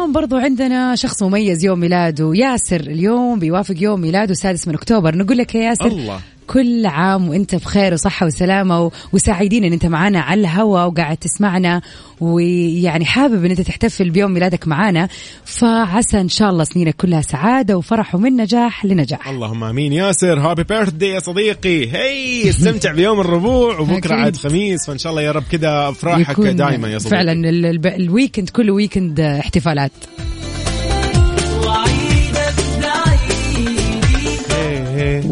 اليوم 0.02 0.12
برضو 0.12 0.36
عندنا 0.36 0.94
شخص 0.94 1.22
مميز 1.22 1.64
يوم 1.64 1.80
ميلاده 1.80 2.32
ياسر. 2.34 2.80
اليوم 2.80 3.38
بيوافق 3.38 3.74
يوم 3.78 4.00
ميلاده 4.00 4.30
السادس 4.30 4.68
من 4.68 4.74
أكتوبر. 4.74 5.16
نقول 5.16 5.38
لك 5.38 5.54
يا 5.54 5.60
ياسر 5.60 5.86
الله. 5.86 6.20
كل 6.46 6.86
عام 6.86 7.28
وانت 7.28 7.54
بخير 7.54 7.92
وصحة 7.92 8.26
وسلامة 8.26 8.90
وسعيدين 9.12 9.64
ان 9.64 9.72
انت 9.72 9.86
معنا 9.86 10.20
على 10.20 10.40
الهوا 10.40 10.84
وقاعد 10.84 11.16
تسمعنا. 11.16 11.82
ويعني 12.20 13.04
حابب 13.04 13.44
ان 13.44 13.50
انت 13.50 13.60
تحتفل 13.60 14.10
بيوم 14.10 14.30
ميلادك 14.32 14.68
معنا 14.68 15.08
فعسى 15.44 16.20
إن 16.20 16.28
شاء 16.28 16.50
الله 16.50 16.64
سنينك 16.64 16.96
كلها 16.96 17.20
سعادة 17.20 17.76
وفرح 17.76 18.14
ومن 18.14 18.36
نجاح 18.36 18.84
لنجاح. 18.84 19.28
اللهم 19.28 19.64
آمين. 19.64 19.92
ياسر 19.92 20.40
happy 20.40 20.64
birthday 20.64 21.06
يا 21.08 21.20
صديقي. 21.20 21.92
هي 21.92 22.50
استمتع 22.50 22.92
بيوم 22.92 23.20
الربوع. 23.20 23.78
وبكرة 23.78 23.96
أكيد. 23.96 24.12
عاد 24.12 24.36
خميس. 24.36 24.86
فإن 24.86 24.98
شاء 24.98 25.10
الله 25.10 25.22
يا 25.22 25.32
رب 25.32 25.44
كذا 25.52 25.88
افراحك 25.88 26.40
دائما 26.40 26.88
يا 26.88 26.98
صديقي. 26.98 27.16
فعلا 27.16 27.32
ال- 27.32 27.66
ال- 27.66 27.86
ال 27.86 27.94
weekend 27.94 28.48
كله 28.48 28.72
weekend 28.72 29.20
احتفالات. 29.20 29.92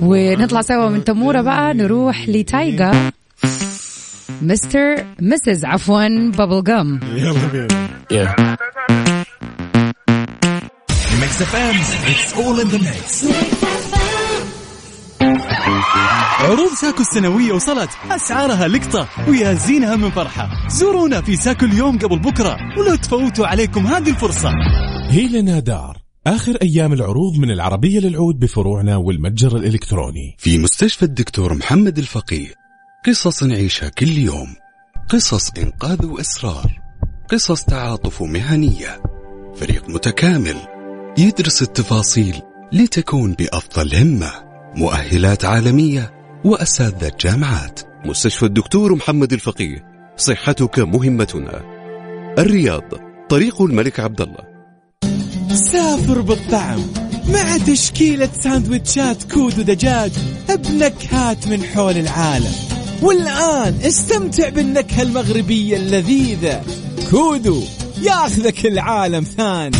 ونطلع 0.02 0.62
سوا 0.62 0.88
من 0.88 1.04
تمورة 1.04 1.40
بقى 1.40 1.74
نروح 1.74 2.28
لتايجا 2.28 3.10
مستر 4.42 5.04
مسز 5.20 5.64
عفوا 5.64 6.30
بابل 6.30 6.64
جام 6.64 7.00
يلا 7.12 7.46
بينا. 7.52 8.56
ميكس 11.20 11.42
اف 11.42 11.56
ام 11.56 11.76
اتس 12.06 12.34
اول 12.34 12.60
ان 12.60 12.68
ذا 12.68 12.78
ميكس 12.78 13.24
عروض 16.40 16.70
ساكو 16.80 17.00
السنوية 17.02 17.52
وصلت. 17.52 17.90
أسعارها 18.10 18.68
لقطة 18.68 19.08
ويا 19.28 19.54
زينها 19.54 19.96
من 19.96 20.10
فرحة. 20.10 20.48
زورونا 20.68 21.20
في 21.22 21.36
ساكو 21.36 21.64
اليوم 21.64 21.98
قبل 21.98 22.18
بكرة 22.18 22.56
ولا 22.78 22.96
تفوتوا 22.96 23.46
عليكم 23.46 23.86
هذه 23.86 24.10
الفرصة. 24.10 24.50
هيلنا 25.10 25.58
دار 25.58 25.99
آخر 26.26 26.58
أيام 26.62 26.92
العروض 26.92 27.38
من 27.38 27.50
العربية 27.50 28.00
للعود 28.00 28.38
بفروعنا 28.38 28.96
والمتجر 28.96 29.56
الإلكتروني. 29.56 30.36
في 30.38 30.58
مستشفى 30.58 31.02
الدكتور 31.02 31.54
محمد 31.54 31.98
الفقيه 31.98 32.54
قصص 33.06 33.42
نعيشها 33.42 33.88
كل 33.88 34.08
يوم. 34.08 34.54
قصص 35.08 35.50
إنقاذ 35.58 36.06
وإسرار. 36.06 36.80
قصص 37.30 37.64
تعاطف 37.64 38.22
مهنية. 38.22 39.02
فريق 39.54 39.88
متكامل 39.88 40.56
يدرس 41.18 41.62
التفاصيل 41.62 42.42
لتكون 42.72 43.32
بأفضل 43.32 43.96
همة. 43.96 44.32
مؤهلات 44.74 45.44
عالمية 45.44 46.12
وأساتذة 46.44 47.12
جامعات. 47.20 47.80
مستشفى 48.04 48.42
الدكتور 48.42 48.94
محمد 48.94 49.32
الفقيه 49.32 49.84
صحتك 50.16 50.78
مهمتنا. 50.78 51.62
الرياض 52.38 52.82
طريق 53.28 53.62
الملك 53.62 54.00
عبد 54.00 54.20
الله 54.20 54.49
سافر 55.54 56.20
بالطعم 56.20 56.80
مع 57.28 57.58
تشكيلة 57.58 58.28
ساندويتشات 58.42 59.32
كود 59.32 59.58
ودجاج 59.58 60.12
بنكهات 60.48 61.46
من 61.48 61.64
حول 61.64 61.96
العالم. 61.96 62.52
والآن 63.02 63.78
استمتع 63.82 64.48
بالنكهة 64.48 65.02
المغربية 65.02 65.76
اللذيذة. 65.76 66.62
كودو 67.10 67.62
ياخذك 68.02 68.66
العالم 68.66 69.24
ثاني. 69.36 69.76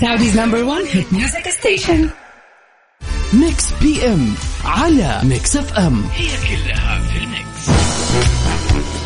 Saudi's 0.00 0.34
number 0.34 0.64
one 0.64 0.84
hit 0.86 1.06
music 1.12 1.46
station. 1.60 2.10
ميكس 3.32 3.72
بي 3.82 4.06
ام 4.06 4.34
على 4.64 5.20
ميكس 5.24 5.56
اف 5.56 5.72
ام 5.72 6.04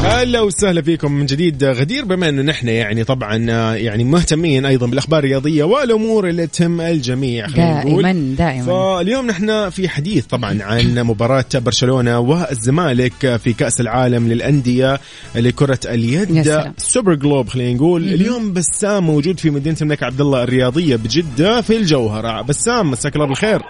هلا 0.03 0.41
وسهلا 0.41 0.81
فيكم 0.81 1.11
من 1.11 1.25
جديد. 1.25 1.63
غدير 1.63 2.05
بما 2.05 2.29
إنه 2.29 2.41
نحن 2.41 2.67
يعني 2.67 3.03
طبعا 3.03 3.45
آه، 3.49 3.75
يعني 3.75 4.03
مهتمين 4.03 4.65
أيضا 4.65 4.87
بالأخبار 4.87 5.19
الرياضية 5.19 5.63
والأمور 5.63 6.29
اللي 6.29 6.47
تهم 6.47 6.81
الجميع 6.81 7.47
خلينا 7.47 7.83
نقول. 7.83 8.03
دائما. 8.03 8.35
دائما 8.35 8.63
فاليوم 8.65 9.27
نحن 9.27 9.69
في 9.69 9.89
حديث 9.89 10.25
طبعا 10.25 10.63
عن 10.63 10.99
مباراة 10.99 11.45
برشلونة 11.55 12.19
والزمالك 12.19 13.39
في 13.43 13.53
كأس 13.53 13.81
العالم 13.81 14.27
للأندية 14.27 14.99
لكرة 15.35 15.79
يا 15.85 15.93
اليد. 15.93 16.73
سوبر 16.77 17.13
جلوب 17.13 17.49
خلينا 17.49 17.73
نقول. 17.73 18.03
اليوم 18.03 18.53
بسام 18.53 19.03
موجود 19.03 19.39
في 19.39 19.49
مدينة 19.49 19.77
الملك 19.81 20.03
عبد 20.03 20.21
الله 20.21 20.43
الرياضية 20.43 20.95
بجدة 20.95 21.61
في 21.61 21.77
الجوهرة. 21.77 22.41
بسام 22.41 22.91
مساك 22.91 23.15
الله 23.15 23.27
بالخير. 23.27 23.61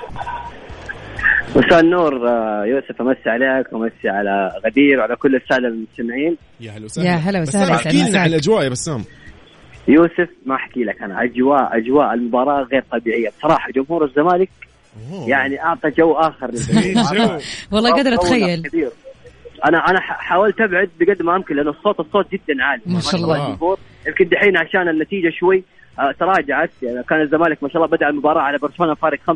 مساء 1.60 1.80
النور 1.80 2.30
آه، 2.30 2.66
يوسف 2.66 3.02
أمسي 3.02 3.30
عليك 3.30 3.74
وامسي 3.74 4.10
على 4.10 4.52
غدير 4.66 5.00
وعلى 5.00 5.16
كل 5.16 5.36
السادة 5.36 5.68
المستمعين. 5.68 6.38
يا 6.60 6.72
هلا 6.72 6.86
وسهلا. 6.86 7.10
يا 7.10 7.16
هلا 7.16 7.42
وسهلا، 7.42 7.76
احكي 7.76 8.10
لنا. 8.10 8.20
عن 8.20 8.30
الأجواء 8.30 8.64
يا 8.64 8.70
بسام. 8.70 9.04
يوسف 9.88 10.30
ما 10.46 10.56
أحكي 10.56 10.84
لك 10.84 11.02
أنا. 11.02 11.24
أجواء 11.24 11.78
أجواء 11.78 12.14
المباراة 12.14 12.64
غير 12.64 12.84
طبيعية. 12.92 13.30
بصراحة 13.30 13.72
جمهور 13.72 14.06
الزمالك 14.06 14.50
يعني 15.28 15.64
أعطى 15.64 15.90
جو 15.90 16.14
آخر. 16.14 16.52
والله 17.72 17.92
قادر 17.92 18.14
أتخيل. 18.14 18.68
كبير. 18.68 18.90
أنا 19.66 19.78
أنا 19.78 20.00
حاولت 20.02 20.62
أبعد 20.62 20.90
بقد 21.00 21.22
ما 21.22 21.36
أمكن 21.36 21.56
لأنه 21.56 21.70
الصوت 21.70 22.00
الصوت 22.00 22.32
جدا 22.32 22.64
عالي. 22.64 22.82
ما 22.86 23.00
شاء 23.00 23.16
الله. 23.16 23.58
يمكن 24.08 24.26
دحين 24.26 24.58
عشان 24.58 24.90
النتيجة 24.90 25.30
شوي. 25.40 25.64
تراجعت. 26.20 26.70
يعني 26.82 27.04
كان 27.04 27.22
الزمالك 27.22 27.64
ما 27.64 27.70
شاء 27.70 27.78
الله 27.84 27.98
بدأ 27.98 28.10
المباراة 28.10 28.42
على 28.42 28.58
برشلونة 28.58 28.94
فارق 28.94 29.20
5-0 29.20 29.34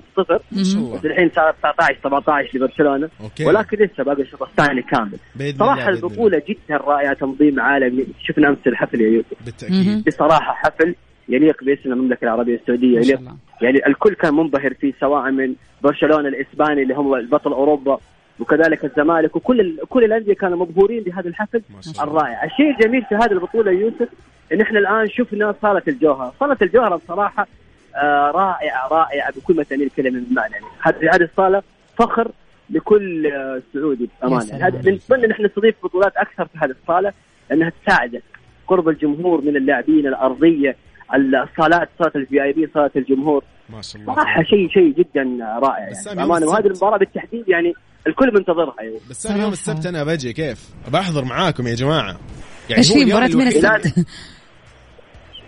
ما 0.51 0.63
شاء 0.63 0.81
الله. 0.81 0.97
بس 0.97 1.05
الحين 1.05 1.29
صار 1.29 1.51
19 1.51 1.99
17 2.03 2.57
لبرشلونة. 2.57 3.09
أوكي. 3.21 3.45
ولكن 3.45 3.77
لسه 3.77 4.03
باقي 4.03 4.21
الشوط 4.21 4.41
الثاني 4.41 4.81
كامل. 4.81 5.17
صراحة 5.59 5.89
البطولة 5.89 6.41
جدا 6.49 6.77
رائعه 6.77 7.13
تنظيم 7.13 7.59
عالمي. 7.59 8.05
شفنا 8.23 8.49
أمس 8.49 8.67
الحفل 8.67 9.01
يا 9.01 9.09
يوسف. 9.09 9.45
بالتأكيد. 9.45 10.05
بصراحة 10.05 10.53
حفل 10.53 10.95
يليق 11.29 11.63
باسم 11.63 11.91
المملكة 11.91 12.23
العربية 12.25 12.55
السعودية. 12.55 12.97
يليق 12.97 13.21
يعني 13.61 13.87
الكل 13.87 14.13
كان 14.13 14.33
منبهر 14.33 14.73
فيه 14.73 14.93
سواء 14.99 15.31
من 15.31 15.55
برشلونة 15.81 16.27
الإسباني 16.27 16.83
اللي 16.83 16.97
هو 16.97 17.15
البطل 17.15 17.51
أوروبا 17.51 17.97
وكذلك 18.39 18.85
الزمالك 18.85 19.35
وكل 19.35 19.59
ال... 19.59 19.79
كل 19.89 20.03
الأندية 20.03 20.33
كانوا 20.33 20.57
مبهورين 20.57 21.03
بهذا 21.03 21.27
الحفل. 21.27 21.61
الرائع، 22.01 22.43
الشيء 22.43 22.71
الجميل 22.71 23.03
في 23.09 23.15
هذه 23.15 23.31
البطولة 23.31 23.71
يا 23.71 23.79
يوسف 23.79 24.09
إن 24.51 24.61
إحنا 24.61 24.79
الآن 24.79 25.09
شفنا 25.09 25.55
صالة 25.61 25.81
الجوهره، 25.87 26.33
صالة 26.39 26.57
الجوهره 26.61 26.95
بصراحة 26.95 27.47
آه 27.95 28.31
رائعة 28.31 28.87
رائعة 28.87 29.33
بكل 29.35 29.55
متانيل 29.55 29.87
الكلمة 29.87 30.19
بالمعنى 30.19 30.53
يعني 30.53 30.65
هذه 30.81 31.15
هذه 31.15 31.23
الصالة 31.23 31.61
فخر 31.97 32.31
لكل 32.69 33.27
آه 33.27 33.61
سعودي 33.73 34.09
بأمانة،. 34.21 34.67
هذا 34.67 34.91
نتمنى 34.91 35.25
إن 35.25 35.31
إحنا 35.31 35.45
نستضيف 35.45 35.75
بطولات 35.83 36.17
أكثر 36.17 36.45
في 36.45 36.57
هذه 36.57 36.75
الصالة 36.81 37.13
لأنها 37.49 37.71
تساعدك. 37.85 38.23
قرب 38.67 38.89
الجمهور 38.89 39.41
من 39.41 39.55
اللاعبين 39.55 40.07
الأرضية 40.07 40.75
الصالات 41.15 41.89
صالة 41.99 42.11
الفي 42.15 42.43
اي 42.43 42.53
بي 42.53 42.69
صالة 42.73 42.91
الجمهور. 42.95 43.43
ما 43.69 43.81
شاء 43.81 44.01
الله. 44.01 44.15
صراحة 44.15 44.43
شيء 44.43 44.69
شيء 44.69 44.93
جدا 44.93 45.37
رائع 45.63 45.79
يعني. 45.79 46.15
بأمانة 46.15 46.45
وهذه. 46.45 46.65
المباراة 46.65 46.97
بالتحديد 46.97 47.49
يعني 47.49 47.73
الكل 48.07 48.33
منتظرها. 48.33 48.75
يعني 48.79 48.97
بس 49.09 49.25
أنا 49.25 49.43
يوم. 49.43 49.51
السبت 49.51 49.85
أنا 49.85 50.03
بجي 50.03 50.33
كيف؟ 50.33 50.69
بحضر 50.93 51.25
معاكم 51.25 51.67
يا 51.67 51.75
جماعة. 51.75 52.19
يعني 52.69 52.77
إيش 52.77 52.91
هو 52.91 52.95
في 52.97 53.03
اليوم 53.03 53.19
مباراة 53.19 53.35
من 53.35 53.47
السبت 53.47 54.05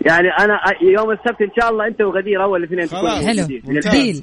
يعني 0.06 0.28
أنا 0.40 0.60
يوم 0.82 1.10
السبت 1.10 1.40
إن 1.42 1.50
شاء 1.60 1.70
الله 1.70 1.86
أنت 1.86 2.00
وغدير 2.00 2.42
أول 2.42 2.64
الاثنين 2.64 2.86
تكونوا 2.86 3.10
خلاص. 3.10 3.24
حلو. 3.24 3.46
ديل 3.92 4.22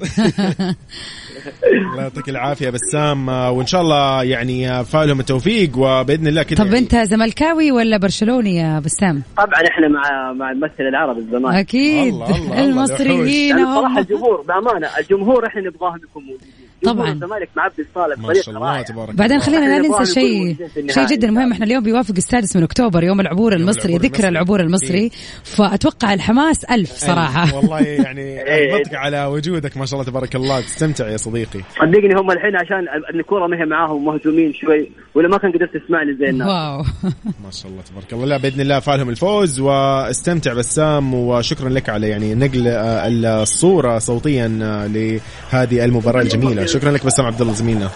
الله 1.92 2.02
يعطيك 2.02 2.28
العافية. 2.28 2.70
بسام 2.70 3.28
وإن 3.28 3.66
شاء 3.66 3.80
الله 3.80 4.22
يعني 4.22 4.84
فالهم 4.84 5.20
التوفيق 5.20 5.78
وبإذن 5.78 6.26
الله 6.26 6.42
كذا 6.42 6.58
طب 6.58 6.66
يعني 6.66 6.78
أنت 6.78 6.96
زملكاوي 6.96 7.72
ولا 7.72 7.96
برشلوني 7.96 8.56
يا 8.56 8.78
بسام؟ 8.80 9.22
طبعا 9.36 9.62
إحنا 9.70 9.88
مع 9.88 10.32
مع 10.32 10.50
الممثل 10.50 10.82
العربي 10.88 11.18
الزمالك 11.20 11.54
أكيد. 11.54 12.14
الله، 12.14 12.26
الله، 12.26 12.38
الله، 12.38 12.64
المصريين 12.64 13.58
يعني 13.58 13.62
بصراحه 13.62 13.94
هم. 13.94 13.98
الجمهور 13.98 14.42
بأمانة 14.42 14.88
الجمهور 15.00 15.46
إحنا 15.46 15.60
نبغاهم 15.60 15.96
يكونوا 15.96 16.28
موجودين. 16.28 16.63
طبعاً. 16.84 17.12
الزمالك 17.12 17.48
معبي 17.56 17.74
الصاله 17.78 18.16
ما 18.20 18.34
شاء 18.34 18.54
الله 18.54 18.66
رائعه 18.70 18.82
تبارك 18.82 19.14
بعدين. 19.14 19.40
خلينا 19.40 19.64
لا 19.64 19.88
ننسى 19.88 20.14
شيء 20.14 20.56
شيء. 20.90 21.06
جدا 21.06 21.30
مهم. 21.30 21.52
إحنا 21.52 21.66
اليوم 21.66 21.82
بيوافق 21.82 22.14
السادس 22.16 22.56
من 22.56 22.62
أكتوبر 22.62 23.04
يوم 23.04 23.20
العبور 23.20 23.52
المصري 23.52 23.92
العبور 23.92 24.06
ذكرى 24.06 24.28
المصري. 24.28 24.28
العبور 24.28 24.60
المصري. 24.60 25.10
فأتوقع 25.44 26.14
الحماس 26.14 26.64
ألف 26.64 26.90
صراحة. 26.90 27.56
والله 27.56 27.80
يعني 27.80 28.20
إيه. 28.42 28.74
احبطك 28.74 28.94
على 28.94 29.24
وجودك 29.24 29.76
ما 29.76 29.86
شاء 29.86 30.00
الله 30.00 30.10
تبارك 30.10 30.36
الله. 30.36 30.60
تستمتع 30.60 31.08
يا 31.08 31.16
صديقي. 31.16 31.60
صدقني 31.80 32.14
هم 32.20 32.30
الحين 32.30 32.56
عشان 32.56 32.84
الكورة 33.14 33.46
ما 33.46 33.56
هي 33.56 33.64
معاهم 33.64 34.04
مهزومين 34.04 34.52
شوي 34.52 34.90
ولا 35.14 35.28
ما 35.28 35.38
كان 35.38 35.52
قدرت 35.52 35.76
تسمعني 35.76 36.14
زي 36.20 36.30
الناس. 36.30 36.48
واو. 36.48 36.78
ما 37.44 37.50
شاء 37.50 37.70
الله 37.72 37.82
تبارك 37.82 38.12
الله. 38.12 38.26
لا 38.26 38.36
بإذن 38.36 38.60
الله 38.60 38.80
فالهم 38.80 39.08
الفوز 39.08 39.60
واستمتع 39.60 40.54
بسام 40.54 41.14
وشكرا 41.14 41.68
لك 41.68 41.88
على 41.88 42.08
يعني 42.08 42.34
نقل 42.34 42.68
آه، 42.68 43.08
الصورة 43.42 43.98
صوتيا 43.98 44.58
آه، 44.62 44.86
لهذه 44.86 45.84
المباراة 45.84 46.22
الجميلة. 46.22 46.63
شكرا 46.66 46.90
لك 46.90 47.06
بسام 47.06 47.26
عبد 47.26 47.40
الله 47.40 47.52
زميلنا. 47.52 47.90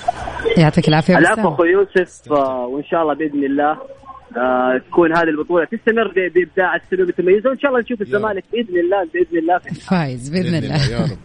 يعطيك 0.56 0.88
العافية 0.88 1.18
العفو 1.18 1.48
أخوي 1.48 1.68
يوسف 1.68 2.32
آه، 2.32 2.66
وإن 2.66 2.84
شاء 2.84 3.02
الله 3.02 3.14
بإذن 3.14 3.44
الله 3.44 3.70
آه 4.36 4.80
تكون 4.90 5.16
هذه 5.16 5.28
البطولة 5.28 5.64
تستمر 5.64 6.08
بإبداع 6.34 6.76
السلوك 6.76 7.00
المتميزه 7.00 7.50
وإن 7.50 7.58
شاء 7.58 7.70
الله 7.70 7.80
نشوف 7.80 8.00
الزمالك 8.00 8.44
بإذن 8.52 8.78
الله 8.80 9.04
بإذن 9.14 9.38
الله. 9.38 9.58
فايز 9.58 10.28
بإذن 10.30 10.54
يا 10.54 10.58
الله. 10.58 11.02
رب. 11.12 11.18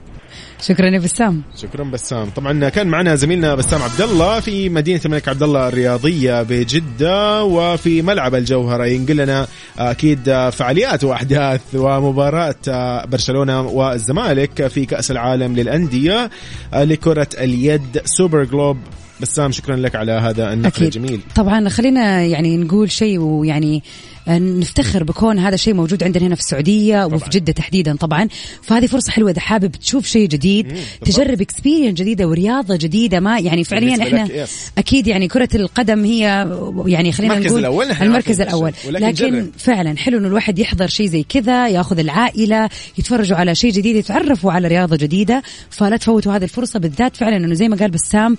شكرا 0.67 0.89
يا 0.89 0.99
بسام. 0.99 1.41
شكرا 1.61 1.83
بسام. 1.83 2.29
طبعا 2.29 2.69
كان 2.69 2.87
معنا 2.87 3.15
زميلنا 3.15 3.55
بسام 3.55 3.81
عبد 3.81 4.01
الله 4.01 4.39
في 4.39 4.69
مدينة 4.69 5.01
الملك 5.05 5.27
عبد 5.27 5.43
الله 5.43 5.67
الرياضية 5.67 6.43
بجدة 6.43 7.43
وفي 7.43 8.01
ملعب 8.01 8.35
الجوهرة. 8.35 8.85
ينقل 8.85 9.17
لنا 9.17 9.47
أكيد 9.77 10.49
فعاليات 10.51 11.03
وأحداث 11.03 11.61
ومباراة 11.73 13.05
برشلونة 13.05 13.61
والزمالك 13.61 14.67
في 14.67 14.85
كأس 14.85 15.11
العالم 15.11 15.55
للأندية 15.55 16.29
لكرة 16.73 17.29
اليد 17.37 18.01
Super 18.05 18.43
Globe. 18.43 18.77
بسام 19.21 19.51
شكرا 19.51 19.75
لك 19.75 19.95
على 19.95 20.11
هذا 20.11 20.53
النقل 20.53 20.67
أكيد. 20.67 20.83
الجميل. 20.83 21.21
طبعا 21.35 21.69
خلينا 21.69 22.21
يعني 22.21 22.57
نقول 22.57 22.91
شيء 22.91 23.19
ويعني 23.19 23.83
نفتخر 24.27 25.03
بكون 25.03 25.39
هذا 25.39 25.55
الشيء 25.55 25.73
موجود 25.73 26.03
عندنا 26.03 26.27
هنا 26.27 26.35
في 26.35 26.41
السعودية 26.41 27.05
وفي 27.05 27.29
جدة 27.29 27.53
تحديدا 27.53 27.95
طبعا. 27.95 28.27
فهذه 28.61 28.85
فرصة 28.85 29.11
حلوة 29.11 29.31
إذا 29.31 29.39
حابب 29.39 29.71
تشوف 29.71 30.05
شيء 30.05 30.27
جديد 30.27 30.77
تجرب 31.05 31.41
experience 31.41 31.99
جديدة 31.99 32.27
ورياضة 32.27 32.75
جديدة. 32.75 33.19
ما 33.19 33.39
يعني 33.39 33.63
فعليا 33.63 34.03
إحنا 34.03 34.43
yes. 34.43 34.71
أكيد 34.77 35.07
يعني 35.07 35.27
كرة 35.27 35.49
القدم 35.55 36.05
هي 36.05 36.21
يعني 36.85 37.11
خلينا 37.11 37.33
المركز 37.33 37.51
نقول 37.51 37.59
الأول 37.59 37.91
المركز 37.91 38.41
الأول. 38.41 38.71
ولكن 38.87 39.05
لكن 39.05 39.13
جرب. 39.13 39.49
فعلا 39.57 39.97
حلو 39.97 40.17
إنه 40.17 40.27
الواحد 40.27 40.59
يحضر 40.59 40.87
شيء 40.87 41.07
زي 41.07 41.23
كذا 41.23 41.67
يأخذ 41.67 41.99
العائلة 41.99 42.69
يتفرجوا 42.97 43.37
على 43.37 43.55
شيء 43.55 43.71
جديد 43.71 43.95
يتعرفوا 43.95 44.51
على 44.51 44.67
رياضة 44.67 44.95
جديدة. 44.95 45.43
فلا 45.69 45.97
تفوتوا 45.97 46.35
هذه 46.35 46.43
الفرصة 46.43 46.79
بالذات 46.79 47.15
فعلا 47.17 47.37
إنه 47.37 47.53
زي 47.53 47.69
ما 47.69 47.75
قال 47.75 47.91
بسام 47.91 48.37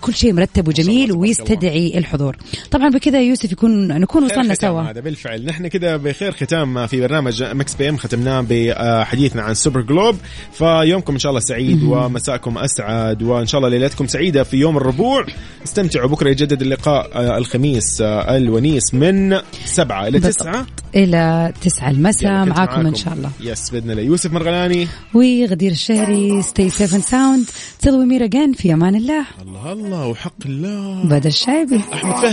كل 0.00 0.14
شيء 0.14 0.32
مرتب 0.32 0.68
وجميل 0.68 1.12
ويستدعي 1.12 1.98
الحضور. 1.98 2.36
طبعا 2.70 2.88
بكذا 2.88 3.20
يوسف 3.20 3.52
يكون 3.52 3.88
نكون 4.00 4.24
وصلنا 4.24 4.54
سوا. 4.54 4.85
هذا 4.86 5.00
بالفعل. 5.00 5.44
نحن 5.44 5.66
كده 5.66 5.96
بخير 5.96 6.32
ختام 6.32 6.86
في 6.86 7.00
برنامج 7.00 7.42
Mix 7.42 7.74
PM 7.74 7.96
ختمناه 7.96 8.46
بحديثنا 8.50 9.42
عن 9.42 9.54
Super 9.54 9.80
Globe. 9.80 10.16
فيومكم 10.52 11.12
إن 11.12 11.18
شاء 11.18 11.30
الله 11.30 11.40
سعيد 11.40 11.82
ومساءكم 11.82 12.58
أسعد 12.58 13.22
وإن 13.22 13.46
شاء 13.46 13.58
الله 13.58 13.78
ليلتكم 13.78 14.06
سعيدة 14.06 14.42
في 14.42 14.56
يوم 14.56 14.76
الربوع. 14.76 15.26
استمتعوا. 15.64 16.08
بكرة 16.08 16.30
يجدد 16.30 16.62
اللقاء 16.62 17.10
آه، 17.14 17.38
الخميس 17.38 18.00
آه، 18.00 18.36
الونيس 18.36 18.94
من 18.94 19.38
سبعة 19.64 20.08
إلى 20.08 20.18
بالضبط. 20.18 20.34
تسعة. 20.34 20.66
إلى 20.94 21.52
تسعة 21.62 21.90
المساء 21.90 22.32
يلا، 22.32 22.44
كنت 22.44 22.56
معاكم 22.56 22.86
إن 22.86 22.94
شاء 22.94 23.14
الله. 23.14 23.30
yes 23.40 23.70
بإذن 23.70 23.90
الله. 23.90 24.02
يوسف 24.02 24.32
مرغلاني. 24.32 24.88
وغدير 25.14 25.72
الشهري 25.72 26.42
stay 26.42 26.70
safe 26.70 26.94
and 26.94 27.02
sound 27.02 27.44
till 27.80 27.90
we 27.90 28.04
meet 28.04 28.22
again 28.22 28.52
في 28.52 28.72
أمان 28.72 28.94
الله. 28.94 29.24
الله 29.42 29.72
الله 29.72 30.06
وحق 30.06 30.46
الله. 30.46 31.04
بدر 31.04 31.28
الشايبي 31.28 31.80
أحمد 31.92 32.12
فهمي 32.12 32.24